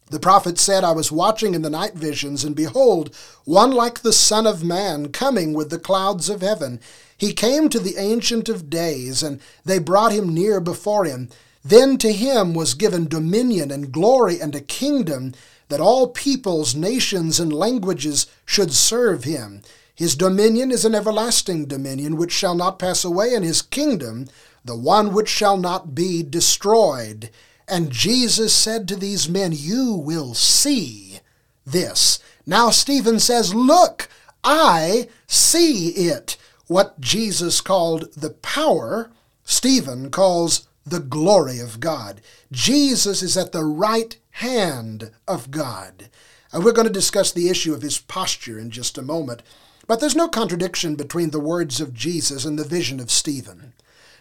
the 0.10 0.20
prophet 0.20 0.60
said, 0.60 0.84
I 0.84 0.92
was 0.92 1.12
watching 1.12 1.54
in 1.54 1.62
the 1.62 1.70
night 1.70 1.94
visions, 1.94 2.44
and 2.44 2.56
behold, 2.56 3.16
one 3.44 3.72
like 3.72 4.02
the 4.02 4.14
Son 4.14 4.46
of 4.46 4.64
Man 4.64 5.12
coming 5.12 5.54
with 5.54 5.70
the 5.70 5.80
clouds 5.80 6.30
of 6.30 6.42
heaven. 6.42 6.80
He 7.18 7.34
came 7.34 7.70
to 7.70 7.80
the 7.80 7.98
Ancient 7.98 8.50
of 8.50 8.70
Days, 8.70 9.24
and 9.24 9.40
they 9.64 9.80
brought 9.80 10.12
him 10.12 10.34
near 10.34 10.60
before 10.60 11.06
him. 11.06 11.30
Then 11.64 11.98
to 11.98 12.12
him 12.12 12.54
was 12.54 12.76
given 12.76 13.08
dominion 13.08 13.72
and 13.72 13.92
glory 13.92 14.40
and 14.40 14.54
a 14.54 14.62
kingdom, 14.62 15.34
that 15.70 15.80
all 15.80 16.08
peoples, 16.10 16.76
nations, 16.76 17.40
and 17.40 17.52
languages 17.52 18.28
should 18.46 18.74
serve 18.74 19.24
him. 19.24 19.64
His 19.96 20.16
dominion 20.16 20.72
is 20.72 20.84
an 20.84 20.94
everlasting 20.94 21.66
dominion 21.66 22.18
which 22.18 22.34
shall 22.34 22.56
not 22.56 22.80
pass 22.80 23.06
away, 23.06 23.34
and 23.34 23.46
his 23.46 23.62
kingdom 23.62 24.28
the 24.66 24.76
one 24.76 25.14
which 25.14 25.30
shall 25.30 25.58
not 25.58 25.96
be 25.96 26.24
destroyed. 26.24 27.30
And 27.68 27.92
Jesus 27.92 28.54
said 28.54 28.88
to 28.88 28.96
these 28.96 29.30
men, 29.30 29.52
You 29.54 29.94
will 29.94 30.34
see 30.34 31.20
this. 31.66 32.20
Now 32.46 32.72
Stephen 32.72 33.20
says, 33.20 33.56
Look, 33.56 34.10
I 34.44 35.08
see 35.28 35.90
it. 35.90 36.38
What 36.68 37.00
Jesus 37.00 37.62
called 37.62 38.14
the 38.14 38.32
power, 38.32 39.12
Stephen 39.44 40.10
calls 40.10 40.68
the 40.86 41.00
glory 41.00 41.60
of 41.60 41.80
God. 41.80 42.22
Jesus 42.52 43.22
is 43.22 43.38
at 43.38 43.52
the 43.52 43.64
right 43.64 44.18
hand 44.32 45.12
of 45.28 45.52
God. 45.52 46.10
And 46.52 46.64
we're 46.64 46.72
going 46.72 46.88
to 46.88 46.94
discuss 46.94 47.32
the 47.32 47.50
issue 47.50 47.74
of 47.74 47.82
his 47.82 48.00
posture 48.00 48.60
in 48.60 48.72
just 48.72 48.98
a 48.98 49.04
moment. 49.04 49.42
But 49.88 50.00
there's 50.00 50.16
no 50.16 50.28
contradiction 50.28 50.96
between 50.96 51.30
the 51.30 51.40
words 51.40 51.80
of 51.80 51.94
Jesus 51.94 52.46
and 52.46 52.58
the 52.58 52.64
vision 52.64 53.00
of 53.00 53.12
Stephen. 53.12 53.74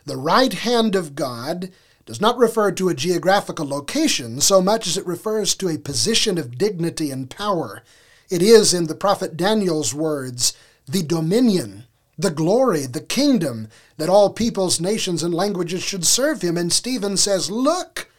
The 0.04 0.16
right 0.16 0.52
hand 0.52 0.94
of 0.94 1.14
God 1.14 1.70
does 2.04 2.20
not 2.20 2.36
refer 2.36 2.70
to 2.72 2.90
a 2.90 2.94
geographical 2.94 3.66
location 3.66 4.40
so 4.40 4.60
much 4.60 4.86
as 4.86 4.98
it 4.98 5.06
refers 5.06 5.54
to 5.54 5.68
a 5.68 5.78
position 5.78 6.36
of 6.36 6.58
dignity 6.58 7.10
and 7.10 7.30
power. 7.30 7.82
It 8.30 8.42
is, 8.42 8.74
in 8.74 8.86
the 8.86 8.94
prophet 8.94 9.36
Daniel's 9.36 9.94
words, 9.94 10.52
the 10.86 11.02
dominion, 11.02 11.84
the 12.18 12.30
glory, 12.30 12.86
the 12.86 13.00
kingdom 13.00 13.68
that 13.96 14.10
all 14.10 14.32
peoples, 14.32 14.80
nations, 14.80 15.22
and 15.22 15.32
languages 15.32 15.82
should 15.82 16.04
serve 16.04 16.42
him. 16.42 16.58
And 16.58 16.72
Stephen 16.72 17.16
says, 17.16 17.50
Look, 17.50 18.10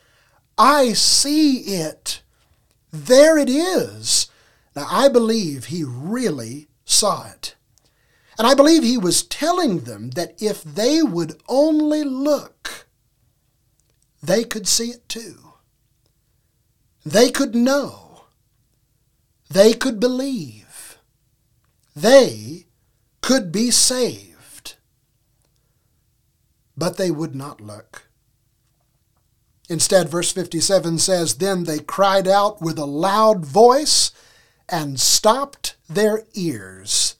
I 0.58 0.94
see 0.94 1.60
it. 1.76 2.22
There 2.92 3.38
it 3.38 3.50
is. 3.50 4.28
Now, 4.76 4.88
I 4.90 5.10
believe 5.10 5.66
he 5.66 5.84
really 5.84 6.68
saw 6.86 7.28
it. 7.28 7.56
And 8.38 8.48
I 8.48 8.54
believe 8.54 8.84
he 8.84 8.98
was 8.98 9.24
telling 9.24 9.82
them 9.82 10.12
that 10.12 10.42
if 10.42 10.64
they 10.64 11.02
would 11.02 11.42
only 11.48 12.04
look, 12.04 12.88
they 14.22 14.44
could 14.44 14.68
see 14.68 14.90
it 14.90 15.08
too. 15.08 15.54
They 17.06 17.32
could 17.32 17.56
know. 17.56 18.26
They 19.50 19.74
could 19.74 20.00
believe. 20.00 20.98
They 21.96 22.66
could 23.22 23.52
be 23.52 23.72
saved. 23.72 24.76
But 26.76 26.98
they 26.98 27.12
would 27.12 27.36
not 27.36 27.62
look. 27.62 28.10
Instead, 29.70 30.10
verse 30.10 30.32
57 30.32 31.00
says, 31.00 31.36
Then 31.36 31.64
they 31.64 31.80
cried 31.80 32.28
out 32.28 32.62
with 32.62 32.78
a 32.78 32.86
loud 32.86 33.46
voice 33.46 34.12
and 34.70 35.00
stopped 35.00 35.76
their 35.90 36.24
ears. 36.34 37.16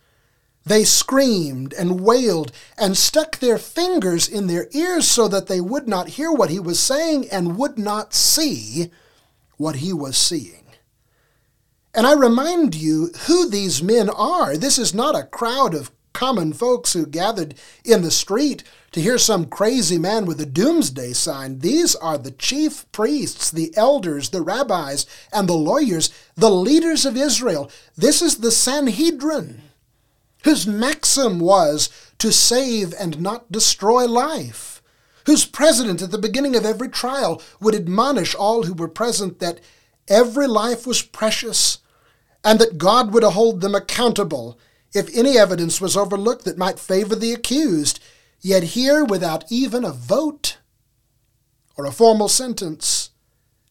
They 0.66 0.84
screamed 0.84 1.74
and 1.74 2.02
wailed 2.02 2.52
and 2.78 2.98
stuck 2.98 3.38
their 3.38 3.60
fingers 3.60 4.28
in 4.28 4.48
their 4.48 4.68
ears 4.72 5.08
so 5.08 5.28
that 5.28 5.48
they 5.48 5.62
would 5.62 5.88
not 5.88 6.10
hear 6.10 6.32
what 6.32 6.50
he 6.50 6.60
was 6.60 6.80
saying 6.80 7.30
and 7.30 7.58
would 7.58 7.78
not 7.78 8.14
see 8.14 8.90
what 9.58 9.78
he 9.78 9.94
was 9.94 10.18
seeing. 10.18 10.66
And 11.94 12.06
I 12.06 12.14
remind 12.14 12.76
you 12.76 13.12
who 13.28 13.48
these 13.48 13.82
men 13.82 14.10
are. 14.10 14.58
This 14.58 14.78
is 14.78 14.94
not 14.94 15.16
a 15.16 15.24
crowd 15.24 15.74
of 15.74 15.92
common 16.16 16.54
folks 16.54 16.94
who 16.94 17.06
gathered 17.06 17.54
in 17.84 18.02
the 18.02 18.10
street 18.10 18.64
to 18.94 19.02
hear 19.02 19.18
some 19.18 19.46
crazy 19.46 20.00
man 20.00 20.26
with 20.26 20.40
a 20.40 20.46
doomsday 20.46 21.12
sign. 21.12 21.60
These 21.60 21.94
are 21.96 22.18
the 22.18 22.32
chief 22.32 22.90
priests, 22.94 23.52
the 23.52 23.74
elders, 23.76 24.30
the 24.30 24.42
rabbis, 24.42 25.06
and 25.34 25.48
the 25.48 25.54
lawyers, 25.54 26.10
the 26.36 26.50
leaders 26.50 27.06
of 27.06 27.18
Israel. 27.18 27.70
This 27.98 28.22
is 28.22 28.38
the 28.38 28.52
Sanhedrin, 28.52 29.62
whose 30.46 30.66
maxim 30.66 31.40
was 31.40 31.90
to 32.20 32.32
save 32.32 32.94
and 32.98 33.20
not 33.20 33.52
destroy 33.52 34.06
life, 34.06 34.82
whose 35.26 35.44
president 35.46 36.02
at 36.02 36.12
the 36.12 36.18
beginning 36.18 36.56
of 36.56 36.66
every 36.66 36.88
trial 36.88 37.42
would 37.60 37.76
admonish 37.76 38.34
all 38.34 38.64
who 38.64 38.74
were 38.74 38.88
present 38.88 39.40
that 39.40 39.60
every 40.08 40.48
life 40.48 40.88
was 40.88 41.02
precious 41.02 41.80
and 42.42 42.58
that 42.60 42.78
God 42.78 43.14
would 43.14 43.24
hold 43.24 43.60
them 43.60 43.76
accountable 43.76 44.58
if 44.96 45.16
any 45.16 45.38
evidence 45.38 45.82
was 45.82 45.98
overlooked 45.98 46.46
that 46.46 46.58
might 46.58 46.80
favor 46.80 47.16
the 47.16 47.34
accused, 47.34 48.00
yet 48.42 48.64
here, 48.64 49.04
without 49.04 49.44
even 49.52 49.84
a 49.84 49.92
vote 49.92 50.58
or 51.76 51.86
a 51.86 51.92
formal 51.92 52.30
sentence, 52.30 53.10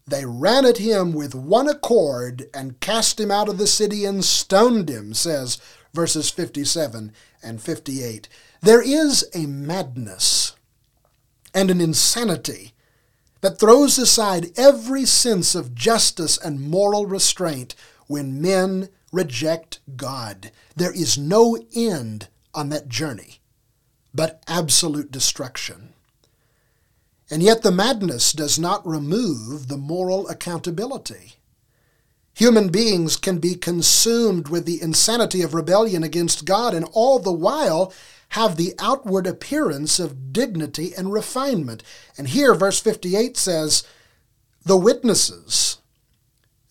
they 0.06 0.26
ran 0.26 0.66
at 0.66 0.78
him 0.78 1.12
with 1.12 1.34
one 1.34 1.68
accord 1.68 2.48
and 2.52 2.80
cast 2.80 3.18
him 3.18 3.30
out 3.30 3.48
of 3.48 3.56
the 3.56 3.66
city 3.66 4.04
and 4.04 4.24
stoned 4.24 4.90
him, 4.90 5.14
says 5.14 5.58
verses 5.94 6.28
57 6.28 7.12
and 7.42 7.62
58. 7.62 8.28
There 8.60 8.82
is 8.82 9.24
a 9.34 9.46
madness 9.46 10.54
and 11.54 11.70
an 11.70 11.80
insanity 11.80 12.72
that 13.40 13.58
throws 13.58 13.98
aside 13.98 14.50
every 14.58 15.04
sense 15.04 15.54
of 15.54 15.74
justice 15.74 16.36
and 16.36 16.60
moral 16.60 17.06
restraint 17.06 17.74
when 18.06 18.40
men 18.40 18.88
reject 19.14 19.80
God. 19.96 20.50
There 20.76 20.92
is 20.92 21.16
no 21.16 21.58
end 21.74 22.28
on 22.52 22.68
that 22.70 22.88
journey, 22.88 23.40
but 24.14 24.42
absolute 24.46 25.10
destruction. 25.10 25.94
And 27.30 27.42
yet 27.42 27.62
the 27.62 27.72
madness 27.72 28.32
does 28.32 28.58
not 28.58 28.86
remove 28.86 29.68
the 29.68 29.76
moral 29.78 30.28
accountability. 30.28 31.34
Human 32.34 32.68
beings 32.68 33.16
can 33.16 33.38
be 33.38 33.54
consumed 33.54 34.48
with 34.48 34.66
the 34.66 34.82
insanity 34.82 35.42
of 35.42 35.54
rebellion 35.54 36.02
against 36.02 36.44
God 36.44 36.74
and 36.74 36.84
all 36.92 37.18
the 37.18 37.32
while 37.32 37.92
have 38.30 38.56
the 38.56 38.74
outward 38.80 39.26
appearance 39.26 40.00
of 40.00 40.32
dignity 40.32 40.92
and 40.96 41.12
refinement. 41.12 41.84
And 42.18 42.28
here, 42.28 42.52
verse 42.54 42.80
58 42.80 43.36
says, 43.36 43.84
The 44.64 44.76
witnesses, 44.76 45.78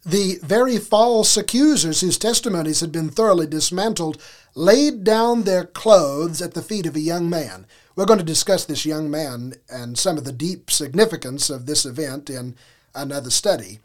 the 0.05 0.39
very 0.41 0.77
false 0.77 1.37
accusers 1.37 2.01
whose 2.01 2.17
testimonies 2.17 2.81
had 2.81 2.91
been 2.91 3.09
thoroughly 3.09 3.47
dismantled 3.47 4.21
laid 4.55 5.03
down 5.03 5.43
their 5.43 5.63
clothes 5.63 6.41
at 6.41 6.53
the 6.53 6.61
feet 6.61 6.85
of 6.85 6.95
a 6.95 6.99
young 6.99 7.29
man. 7.29 7.65
We're 7.95 8.05
going 8.05 8.19
to 8.19 8.25
discuss 8.25 8.65
this 8.65 8.85
young 8.85 9.09
man 9.09 9.53
and 9.69 9.97
some 9.97 10.17
of 10.17 10.25
the 10.25 10.31
deep 10.31 10.69
significance 10.69 11.49
of 11.49 11.65
this 11.65 11.85
event 11.85 12.29
in 12.29 12.55
another 12.93 13.29
study. 13.29 13.79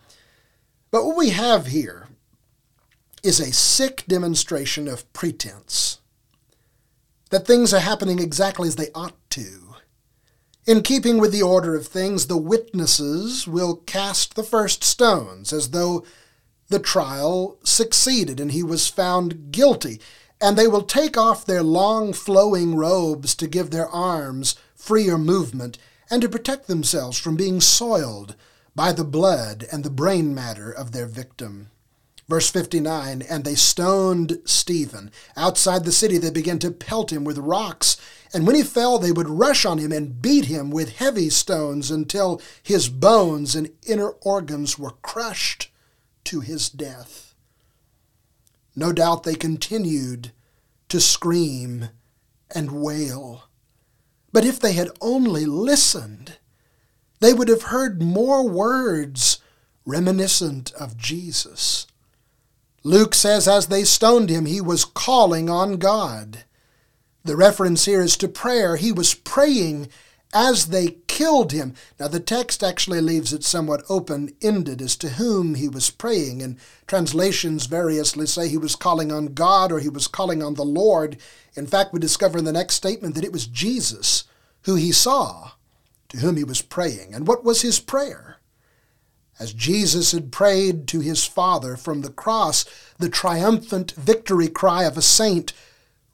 But 0.91 1.05
what 1.05 1.17
we 1.17 1.31
have 1.31 1.67
here 1.67 2.09
is 3.23 3.41
a 3.41 3.53
sick 3.53 4.05
demonstration 4.09 4.89
of 4.89 5.11
pretense 5.13 5.99
that 7.31 7.47
things 7.47 7.75
are 7.75 7.81
happening 7.81 8.19
exactly 8.19 8.69
as 8.69 8.77
they 8.77 8.89
ought 8.95 9.17
to. 9.31 9.68
In 10.69 10.83
keeping 10.83 11.17
with 11.17 11.33
the 11.33 11.41
order 11.41 11.75
of 11.75 11.87
things, 11.87 12.27
the 12.27 12.37
witnesses 12.37 13.49
will 13.49 13.77
cast 13.87 14.35
the 14.35 14.43
first 14.43 14.85
stones, 14.85 15.51
as 15.51 15.71
though 15.71 16.05
the 16.69 16.79
trial 16.79 17.57
succeeded 17.65 18.39
and 18.39 18.53
he 18.53 18.63
was 18.63 18.87
found 18.87 19.51
guilty, 19.51 19.99
and 20.43 20.59
they 20.59 20.69
will 20.69 20.83
take 20.83 21.17
off 21.17 21.47
their 21.47 21.63
long 21.63 22.13
flowing 22.13 22.75
robes 22.75 23.35
to 23.37 23.47
give 23.47 23.71
their 23.71 23.89
arms 23.89 24.57
freer 24.77 25.17
movement 25.17 25.79
and 26.11 26.21
to 26.21 26.29
protect 26.29 26.67
themselves 26.67 27.17
from 27.17 27.35
being 27.35 27.63
soiled 27.63 28.37
by 28.75 28.93
the 28.93 29.05
blood 29.05 29.67
and 29.73 29.85
the 29.85 29.89
brain 29.89 30.35
matter 30.35 30.71
of 30.71 30.93
their 30.93 31.07
victim. 31.07 31.71
Verse 32.29 32.51
59 32.51 33.23
And 33.23 33.45
they 33.45 33.55
stoned 33.55 34.41
Stephen. 34.45 35.11
Outside 35.37 35.85
the 35.85 35.93
city, 35.93 36.19
they 36.19 36.31
began 36.31 36.59
to 36.61 36.71
pelt 36.71 37.13
him 37.13 37.25
with 37.25 37.39
rocks. 37.39 37.97
And 38.33 38.47
when 38.47 38.55
he 38.55 38.63
fell, 38.63 38.99
they 38.99 39.13
would 39.13 39.29
rush 39.29 39.65
on 39.65 39.79
him 39.79 39.91
and 39.91 40.21
beat 40.21 40.45
him 40.45 40.71
with 40.71 40.97
heavy 40.97 41.31
stones 41.31 41.91
until 41.91 42.43
his 42.63 42.91
bones 42.91 43.55
and 43.55 43.71
inner 43.87 44.11
organs 44.21 44.79
were 44.79 44.93
crushed 45.03 45.71
to 46.25 46.41
his 46.41 46.69
death. 46.69 47.35
No 48.77 48.93
doubt 48.93 49.23
they 49.23 49.35
continued 49.35 50.33
to 50.89 51.01
scream 51.01 51.89
and 52.55 52.83
wail. 52.83 53.45
But 54.33 54.45
if 54.45 54.61
they 54.61 54.75
had 54.75 54.91
only 55.01 55.47
listened, 55.47 56.37
they 57.21 57.33
would 57.33 57.49
have 57.49 57.63
heard 57.65 58.03
more 58.03 58.47
words 58.47 59.41
reminiscent 59.85 60.71
of 60.73 60.97
Jesus. 60.97 61.88
Luke 62.85 63.15
says, 63.15 63.49
as 63.49 63.67
they 63.67 63.85
stoned 63.85 64.31
him, 64.31 64.47
he 64.47 64.61
was 64.61 64.85
calling 64.85 65.51
on 65.51 65.77
God. 65.77 66.45
The 67.25 67.37
reference 67.37 67.85
here 67.85 68.01
is 68.01 68.17
to 68.19 68.29
prayer. 68.29 68.77
He 68.77 68.93
was 68.93 69.15
praying 69.15 69.89
as 70.33 70.67
they 70.67 70.99
killed 71.07 71.53
him. 71.53 71.75
Now, 71.99 72.09
the 72.09 72.21
text 72.21 72.63
actually 72.63 73.01
leaves 73.01 73.33
it 73.33 73.45
somewhat 73.45 73.85
open 73.89 74.35
ended 74.43 74.81
as 74.81 74.97
to 74.97 75.11
whom 75.11 75.55
he 75.55 75.69
was 75.69 75.91
praying, 75.91 76.43
and 76.43 76.59
translations 76.87 77.67
variously 77.67 78.27
say 78.27 78.49
he 78.49 78.59
was 78.59 78.77
calling 78.77 79.11
on 79.11 79.35
God 79.35 79.73
or 79.73 79.81
he 79.81 79.89
was 79.89 80.07
calling 80.07 80.43
on 80.43 80.55
the 80.55 80.65
Lord. 80.65 81.19
In 81.55 81.67
fact, 81.67 81.93
we 81.93 81.99
discover 81.99 82.39
in 82.39 82.45
the 82.45 82.53
next 82.53 82.75
statement 82.75 83.15
that 83.15 83.25
it 83.25 83.33
was 83.33 83.47
Jesus 83.47 84.25
who 84.63 84.75
he 84.77 84.93
saw, 84.93 85.53
to 86.11 86.19
whom 86.19 86.37
he 86.37 86.45
was 86.45 86.63
praying. 86.63 87.15
And 87.15 87.27
what 87.27 87.45
was 87.45 87.63
his 87.63 87.81
prayer? 87.81 88.38
As 89.39 89.53
Jesus 89.53 90.13
had 90.13 90.33
prayed 90.33 90.89
to 90.89 91.01
his 91.01 91.25
Father 91.25 91.77
from 91.77 92.03
the 92.03 92.11
cross, 92.11 92.65
the 92.99 93.09
triumphant 93.09 93.93
victory 93.93 94.49
cry 94.49 94.85
of 94.85 94.97
a 94.97 95.03
saint 95.03 95.53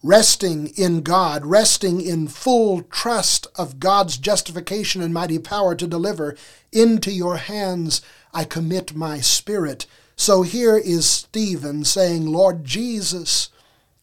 resting 0.03 0.67
in 0.77 1.01
God, 1.01 1.47
resting 1.47 2.03
in 2.03 2.29
full 2.29 2.83
trust 2.83 3.47
of 3.57 3.81
God's 3.81 4.19
justification 4.19 5.01
and 5.01 5.15
mighty 5.15 5.39
power 5.39 5.75
to 5.75 5.87
deliver, 5.87 6.37
into 6.71 7.11
your 7.11 7.39
hands 7.39 8.03
I 8.35 8.45
commit 8.45 8.95
my 8.95 9.21
spirit. 9.21 9.87
So 10.17 10.43
here 10.43 10.77
is 10.77 11.09
Stephen 11.09 11.85
saying, 11.85 12.27
Lord 12.27 12.65
Jesus, 12.65 13.49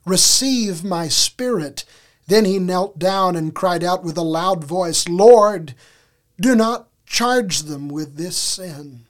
receive 0.03 0.83
my 0.83 1.07
spirit. 1.07 1.85
Then 2.25 2.45
he 2.45 2.57
knelt 2.57 2.97
down 2.97 3.35
and 3.35 3.53
cried 3.53 3.83
out 3.83 4.03
with 4.03 4.17
a 4.17 4.23
loud 4.23 4.63
voice, 4.63 5.07
Lord, 5.07 5.75
do 6.39 6.55
not 6.55 6.87
charge 7.05 7.63
them 7.63 7.87
with 7.87 8.15
this 8.17 8.35
sin. 8.35 9.05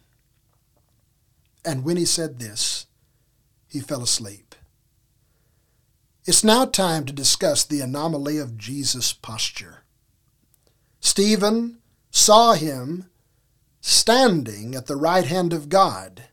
And 1.64 1.84
when 1.84 1.98
he 1.98 2.06
said 2.06 2.40
this, 2.40 2.88
he 3.68 3.80
fell 3.80 4.04
asleep. 4.04 4.56
It's 6.26 6.44
now 6.44 6.66
time 6.66 7.06
to 7.06 7.14
discuss 7.14 7.64
the 7.64 7.82
anomaly 7.82 8.38
of 8.38 8.58
Jesus' 8.58 9.14
posture. 9.14 9.84
Stephen 11.00 11.80
saw 12.12 12.54
him 12.54 13.10
standing 13.80 14.76
at 14.76 14.86
the 14.86 14.96
right 14.96 15.26
hand 15.26 15.52
of 15.52 15.70
God, 15.70 16.26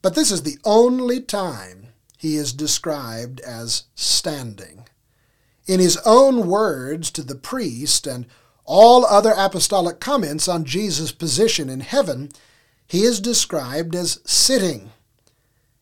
but 0.00 0.14
this 0.14 0.30
is 0.30 0.42
the 0.42 0.58
only 0.64 1.20
time 1.20 1.88
he 2.16 2.36
is 2.36 2.52
described 2.52 3.40
as 3.40 3.84
standing. 3.94 4.86
In 5.66 5.80
his 5.80 5.98
own 6.06 6.48
words 6.48 7.10
to 7.10 7.22
the 7.22 7.34
priest 7.34 8.06
and 8.06 8.26
all 8.64 9.04
other 9.04 9.34
apostolic 9.36 10.00
comments 10.00 10.48
on 10.48 10.64
Jesus' 10.64 11.12
position 11.12 11.68
in 11.68 11.80
heaven, 11.80 12.30
he 12.88 13.02
is 13.02 13.20
described 13.20 13.94
as 13.94 14.20
sitting. 14.24 14.90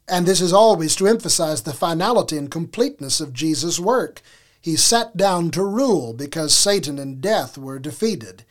And 0.09 0.27
this 0.27 0.40
is 0.40 0.53
always 0.53 0.97
to 0.97 1.07
emphasize 1.07 1.62
the 1.62 1.73
finality 1.73 2.37
and 2.37 2.51
completeness 2.51 3.21
of 3.21 3.33
Jesus' 3.33 3.79
work. 3.79 4.21
He 4.61 4.77
sat 4.77 5.16
down 5.16 5.53
to 5.53 5.64
rule 5.64 6.12
because 6.12 6.53
Satan 6.53 6.99
and 6.99 7.21
death 7.21 7.57
were 7.57 7.79
defeated. 7.79 8.45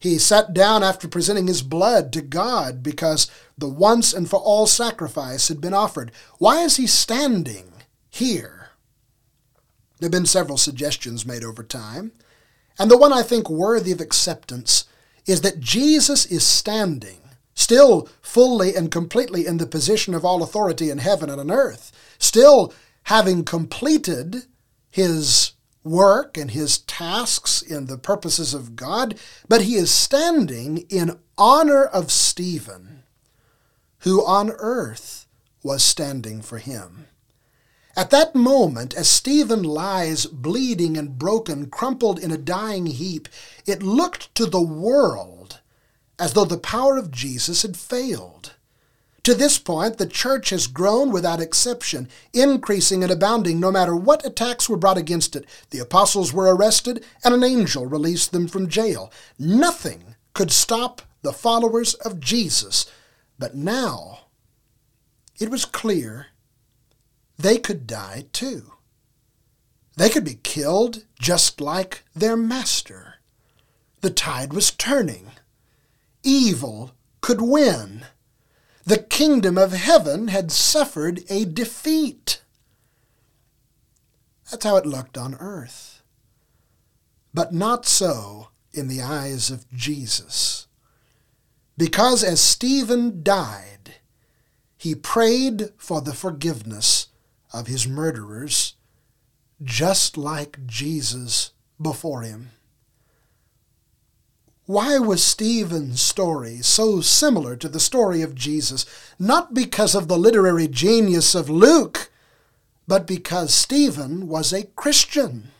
He 0.00 0.18
sat 0.18 0.52
down 0.52 0.82
after 0.82 1.06
presenting 1.06 1.46
his 1.46 1.62
blood 1.62 2.12
to 2.12 2.22
God 2.22 2.82
because 2.82 3.30
the 3.56 3.68
once 3.68 4.12
and 4.12 4.28
for 4.28 4.40
all 4.40 4.66
sacrifice 4.66 5.48
had 5.48 5.60
been 5.60 5.74
offered. 5.74 6.10
Why 6.38 6.62
is 6.62 6.76
he 6.76 6.86
standing 6.86 7.72
here? 8.08 8.70
There 10.00 10.06
have 10.06 10.12
been 10.12 10.26
several 10.26 10.56
suggestions 10.56 11.26
made 11.26 11.44
over 11.44 11.62
time, 11.62 12.12
and 12.78 12.90
the 12.90 12.96
one 12.96 13.12
I 13.12 13.22
think 13.22 13.50
worthy 13.50 13.92
of 13.92 14.00
acceptance 14.00 14.86
is 15.26 15.42
that 15.42 15.60
Jesus 15.60 16.24
is 16.26 16.44
standing 16.44 17.19
still 17.54 18.08
fully 18.20 18.74
and 18.74 18.90
completely 18.90 19.46
in 19.46 19.58
the 19.58 19.66
position 19.66 20.14
of 20.14 20.24
all 20.24 20.42
authority 20.42 20.90
in 20.90 20.98
heaven 20.98 21.30
and 21.30 21.40
on 21.40 21.50
earth, 21.50 21.92
still 22.18 22.72
having 23.04 23.44
completed 23.44 24.44
his 24.90 25.52
work 25.82 26.36
and 26.36 26.50
his 26.50 26.78
tasks 26.78 27.62
in 27.62 27.86
the 27.86 27.98
purposes 27.98 28.52
of 28.54 28.76
God, 28.76 29.18
but 29.48 29.62
he 29.62 29.76
is 29.76 29.90
standing 29.90 30.78
in 30.88 31.18
honor 31.38 31.84
of 31.84 32.10
Stephen, 32.10 33.04
who 34.00 34.24
on 34.24 34.50
earth 34.50 35.26
was 35.62 35.82
standing 35.82 36.42
for 36.42 36.58
him. 36.58 37.06
At 37.96 38.10
that 38.10 38.34
moment, 38.34 38.94
as 38.94 39.08
Stephen 39.08 39.62
lies 39.62 40.26
bleeding 40.26 40.96
and 40.96 41.18
broken, 41.18 41.68
crumpled 41.68 42.18
in 42.18 42.30
a 42.30 42.38
dying 42.38 42.86
heap, 42.86 43.28
it 43.66 43.82
looked 43.82 44.34
to 44.36 44.46
the 44.46 44.62
world 44.62 45.59
as 46.20 46.34
though 46.34 46.44
the 46.44 46.58
power 46.58 46.96
of 46.98 47.10
Jesus 47.10 47.62
had 47.62 47.76
failed. 47.76 48.54
To 49.24 49.34
this 49.34 49.58
point, 49.58 49.98
the 49.98 50.06
church 50.06 50.50
has 50.50 50.66
grown 50.66 51.10
without 51.10 51.40
exception, 51.40 52.08
increasing 52.32 53.02
and 53.02 53.12
abounding 53.12 53.58
no 53.58 53.70
matter 53.70 53.94
what 53.94 54.24
attacks 54.24 54.68
were 54.68 54.76
brought 54.76 54.96
against 54.96 55.34
it. 55.36 55.46
The 55.70 55.78
apostles 55.78 56.32
were 56.32 56.54
arrested, 56.54 57.04
and 57.24 57.34
an 57.34 57.44
angel 57.44 57.86
released 57.86 58.32
them 58.32 58.48
from 58.48 58.68
jail. 58.68 59.12
Nothing 59.38 60.14
could 60.32 60.50
stop 60.50 61.02
the 61.22 61.32
followers 61.32 61.94
of 61.94 62.20
Jesus. 62.20 62.90
But 63.38 63.54
now, 63.54 64.20
it 65.38 65.50
was 65.50 65.64
clear 65.64 66.28
they 67.38 67.58
could 67.58 67.86
die 67.86 68.26
too. 68.32 68.74
They 69.96 70.08
could 70.08 70.24
be 70.24 70.38
killed 70.42 71.04
just 71.18 71.60
like 71.60 72.04
their 72.14 72.36
master. 72.36 73.16
The 74.00 74.10
tide 74.10 74.54
was 74.54 74.70
turning 74.70 75.32
evil 76.22 76.92
could 77.20 77.40
win. 77.40 78.04
The 78.84 78.98
kingdom 78.98 79.58
of 79.58 79.72
heaven 79.72 80.28
had 80.28 80.50
suffered 80.50 81.22
a 81.28 81.44
defeat. 81.44 82.42
That's 84.50 84.64
how 84.64 84.76
it 84.76 84.86
looked 84.86 85.16
on 85.16 85.36
earth. 85.36 86.02
But 87.32 87.52
not 87.52 87.86
so 87.86 88.48
in 88.72 88.88
the 88.88 89.02
eyes 89.02 89.50
of 89.50 89.70
Jesus. 89.70 90.66
Because 91.76 92.24
as 92.24 92.40
Stephen 92.40 93.22
died, 93.22 93.96
he 94.76 94.94
prayed 94.94 95.70
for 95.76 96.00
the 96.00 96.14
forgiveness 96.14 97.08
of 97.52 97.66
his 97.66 97.86
murderers, 97.86 98.74
just 99.62 100.16
like 100.16 100.66
Jesus 100.66 101.52
before 101.80 102.22
him. 102.22 102.50
Why 104.70 105.00
was 105.00 105.20
Stephen's 105.20 106.00
story 106.00 106.58
so 106.58 107.00
similar 107.00 107.56
to 107.56 107.68
the 107.68 107.80
story 107.80 108.22
of 108.22 108.36
Jesus? 108.36 108.86
Not 109.18 109.52
because 109.52 109.96
of 109.96 110.06
the 110.06 110.16
literary 110.16 110.68
genius 110.68 111.34
of 111.34 111.50
Luke, 111.50 112.08
but 112.86 113.04
because 113.04 113.52
Stephen 113.52 114.28
was 114.28 114.52
a 114.52 114.68
Christian. 114.76 115.50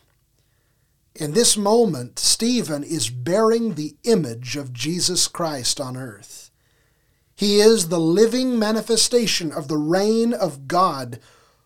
In 1.17 1.33
this 1.33 1.57
moment, 1.57 2.21
Stephen 2.21 2.85
is 2.85 3.11
bearing 3.11 3.75
the 3.75 3.97
image 4.05 4.55
of 4.55 4.73
Jesus 4.73 5.27
Christ 5.27 5.81
on 5.81 5.97
earth. 5.97 6.53
He 7.35 7.59
is 7.59 7.89
the 7.89 7.99
living 7.99 8.61
manifestation 8.61 9.51
of 9.51 9.67
the 9.67 9.77
reign 9.77 10.33
of 10.33 10.69
God, 10.69 11.19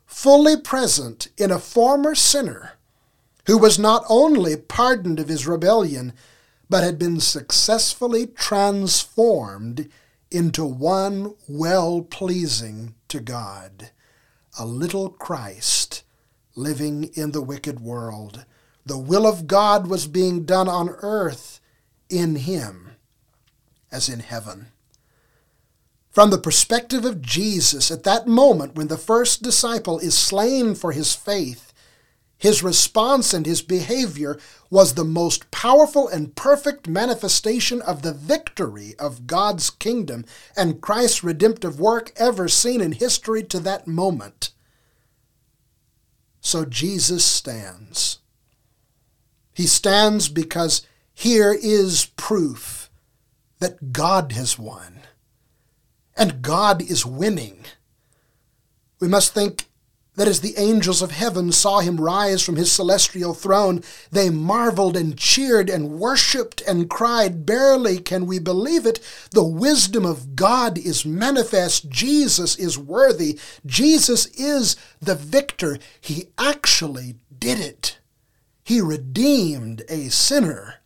fully 0.06 0.56
present 0.56 1.28
in 1.36 1.50
a 1.50 1.58
former 1.58 2.14
sinner 2.14 2.78
who 3.46 3.58
was 3.58 3.78
not 3.78 4.02
only 4.08 4.56
pardoned 4.56 5.20
of 5.20 5.28
his 5.28 5.46
rebellion, 5.46 6.14
but 6.68 6.82
had 6.82 6.98
been 6.98 7.20
successfully 7.20 8.26
transformed 8.26 9.88
into 10.30 10.64
one 10.64 11.34
well 11.48 12.02
pleasing 12.02 12.94
to 13.08 13.20
God, 13.20 13.90
a 14.58 14.66
little 14.66 15.10
Christ 15.10 16.02
living 16.56 17.04
in 17.14 17.32
the 17.32 17.42
wicked 17.42 17.80
world. 17.80 18.44
The 18.86 18.98
will 18.98 19.26
of 19.26 19.46
God 19.46 19.86
was 19.86 20.06
being 20.06 20.44
done 20.44 20.68
on 20.68 20.90
earth 21.00 21.60
in 22.08 22.36
him 22.36 22.92
as 23.90 24.08
in 24.08 24.20
heaven. 24.20 24.68
From 26.10 26.30
the 26.30 26.38
perspective 26.38 27.04
of 27.04 27.22
Jesus, 27.22 27.90
at 27.90 28.04
that 28.04 28.26
moment 28.26 28.76
when 28.76 28.88
the 28.88 28.96
first 28.96 29.42
disciple 29.42 29.98
is 29.98 30.16
slain 30.16 30.74
for 30.74 30.92
his 30.92 31.14
faith, 31.14 31.72
his 32.44 32.62
response 32.62 33.32
and 33.32 33.46
his 33.46 33.62
behavior 33.62 34.38
was 34.68 34.92
the 34.92 35.02
most 35.02 35.50
powerful 35.50 36.06
and 36.06 36.36
perfect 36.36 36.86
manifestation 36.86 37.80
of 37.80 38.02
the 38.02 38.12
victory 38.12 38.94
of 38.98 39.26
God's 39.26 39.70
kingdom 39.70 40.26
and 40.54 40.82
Christ's 40.82 41.24
redemptive 41.24 41.80
work 41.80 42.12
ever 42.16 42.46
seen 42.48 42.82
in 42.82 42.92
history 42.92 43.42
to 43.44 43.58
that 43.60 43.86
moment. 43.86 44.50
So 46.42 46.66
Jesus 46.66 47.24
stands. 47.24 48.18
He 49.54 49.66
stands 49.66 50.28
because 50.28 50.86
here 51.14 51.56
is 51.58 52.12
proof 52.14 52.90
that 53.58 53.94
God 53.94 54.32
has 54.32 54.58
won. 54.58 55.00
And 56.14 56.42
God 56.42 56.82
is 56.82 57.06
winning. 57.06 57.64
We 59.00 59.08
must 59.08 59.32
think 59.32 59.64
that 60.16 60.28
as 60.28 60.40
the 60.40 60.54
angels 60.56 61.02
of 61.02 61.10
heaven 61.10 61.50
saw 61.50 61.80
him 61.80 62.00
rise 62.00 62.42
from 62.42 62.56
his 62.56 62.70
celestial 62.70 63.34
throne, 63.34 63.82
they 64.10 64.30
marveled 64.30 64.96
and 64.96 65.18
cheered 65.18 65.68
and 65.68 65.98
worshipped 65.98 66.62
and 66.62 66.88
cried, 66.88 67.44
Barely 67.44 67.98
can 67.98 68.26
we 68.26 68.38
believe 68.38 68.86
it. 68.86 69.00
The 69.32 69.44
wisdom 69.44 70.04
of 70.04 70.36
God 70.36 70.78
is 70.78 71.04
manifest. 71.04 71.88
Jesus 71.88 72.56
is 72.56 72.78
worthy. 72.78 73.38
Jesus 73.66 74.26
is 74.26 74.76
the 75.00 75.16
victor. 75.16 75.78
He 76.00 76.26
actually 76.38 77.16
did 77.36 77.58
it. 77.58 77.98
He 78.62 78.80
redeemed 78.80 79.82
a 79.88 80.08
sinner 80.08 80.76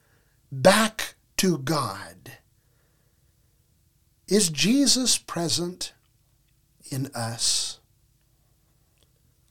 back 0.51 1.14
to 1.37 1.59
God. 1.59 2.33
Is 4.27 4.51
Jesus 4.51 5.17
present 5.17 5.93
in 6.91 7.07
us? 7.14 7.78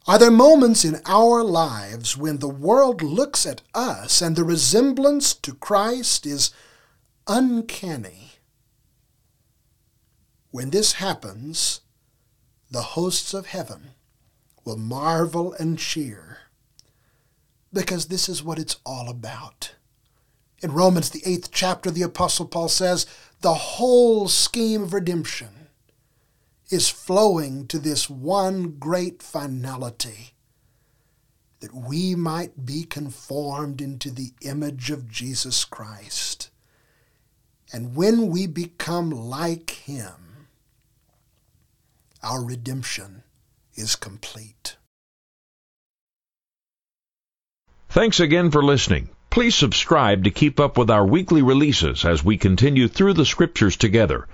Are 0.08 0.18
there 0.18 0.32
moments 0.32 0.86
in 0.86 1.02
our 1.06 1.44
lives 1.44 2.16
when 2.16 2.38
the 2.38 2.48
world 2.48 3.02
looks 3.02 3.46
at 3.46 3.62
us 3.74 4.22
and 4.22 4.36
the 4.36 4.46
resemblance 4.46 5.34
to 5.34 5.54
Christ 5.54 6.26
is 6.26 6.52
uncanny? 7.28 8.32
When 10.52 10.70
this 10.70 10.94
happens, 10.94 11.82
the 12.72 12.82
hosts 12.82 13.34
of 13.34 13.48
heaven 13.48 13.92
will 14.64 14.78
marvel 14.78 15.54
and 15.54 15.78
cheer. 15.78 16.40
because 17.74 18.08
this 18.08 18.30
is 18.30 18.42
what 18.42 18.58
it's 18.58 18.78
all 18.86 19.10
about. 19.10 19.76
In 20.64 20.72
Romans, 20.72 21.10
the 21.10 21.22
eighth 21.26 21.50
chapter, 21.52 21.92
the 21.92 22.02
Apostle 22.02 22.46
Paul 22.48 22.70
says, 22.70 23.06
the 23.42 23.54
whole 23.54 24.30
scheme 24.30 24.84
of 24.84 24.94
redemption 24.94 25.50
is 26.70 26.90
flowing 26.90 27.68
to 27.68 27.80
this 27.80 28.10
one 28.10 28.78
great 28.78 29.22
finality 29.24 30.34
that 31.60 31.74
we 31.74 32.14
might 32.14 32.66
be 32.66 32.84
conformed 32.84 33.82
into 33.82 34.12
the 34.12 34.32
image 34.42 34.92
of 34.92 35.10
Jesus 35.10 35.66
Christ. 35.66 36.50
And 37.74 37.96
when 37.96 38.28
we 38.28 38.48
become 38.48 39.10
like 39.10 39.72
Him, 39.72 40.48
our 42.22 42.44
redemption 42.44 43.24
is 43.76 43.96
complete. 43.96 44.78
Thanks 47.90 48.20
again 48.20 48.52
for 48.52 48.64
listening. 48.64 49.10
Please 49.30 49.56
subscribe 49.56 50.24
to 50.24 50.32
keep 50.32 50.60
up 50.60 50.78
with 50.78 50.90
our 50.90 51.06
weekly 51.06 51.42
releases 51.42 52.06
as 52.06 52.24
we 52.24 52.38
continue 52.38 52.88
through 52.88 53.14
the 53.14 53.26
scriptures 53.26 53.76
together. 53.78 54.28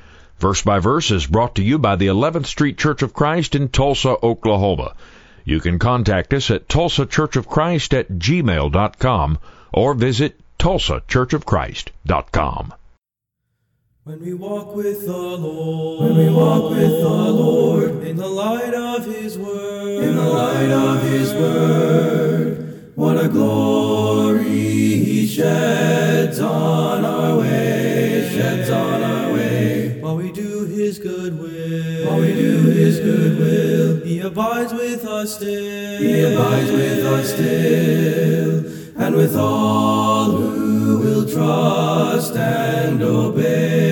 Verse 0.43 0.61
by 0.61 0.77
Verse 0.79 1.09
is 1.09 1.25
brought 1.25 1.55
to 1.55 1.63
you 1.63 1.79
by 1.79 1.95
the 1.95 2.07
11th 2.07 2.47
Street 2.47 2.77
Church 2.77 3.01
of 3.01 3.13
Christ 3.13 3.55
in 3.55 3.69
Tulsa, 3.69 4.17
Oklahoma. 4.21 4.93
You 5.45 5.61
can 5.61 5.79
contact 5.79 6.33
us 6.33 6.51
at 6.51 6.67
tulsachurchofchrist 6.67 7.97
at 7.97 8.11
gmail.com 8.11 9.39
or 9.71 9.93
visit 9.93 10.37
tulsachurchofchrist.com. 10.59 12.73
When 14.03 14.19
we 14.19 14.33
walk 14.33 14.75
with 14.75 15.05
the 15.05 15.17
Lord, 15.17 16.09
when 16.09 16.17
we 16.17 16.27
walk 16.29 16.71
with 16.71 16.91
the 16.91 17.07
Lord, 17.07 18.03
in 18.03 18.17
the 18.17 18.27
light 18.27 18.73
of 18.73 19.05
His 19.05 19.37
word, 19.37 20.03
in 20.03 20.17
the 20.17 20.27
light 20.27 20.71
of 20.71 21.03
His 21.03 21.33
word, 21.33 22.91
what 22.95 23.17
a 23.17 23.29
glory 23.29 24.43
He 24.43 25.25
sheds 25.25 25.72
while 32.05 32.19
we 32.19 32.33
do 32.33 32.69
is 32.69 32.99
good 32.99 33.37
will, 33.37 34.05
He 34.05 34.19
abides 34.19 34.73
with 34.73 35.05
us 35.05 35.35
still, 35.35 35.99
He 36.01 36.21
abides 36.23 36.71
with 36.71 37.05
us 37.05 37.33
still, 37.33 39.01
and 39.03 39.15
with 39.15 39.35
all 39.35 40.31
who 40.31 40.99
will 40.99 41.25
trust 41.27 42.35
and 42.35 43.01
obey, 43.01 43.82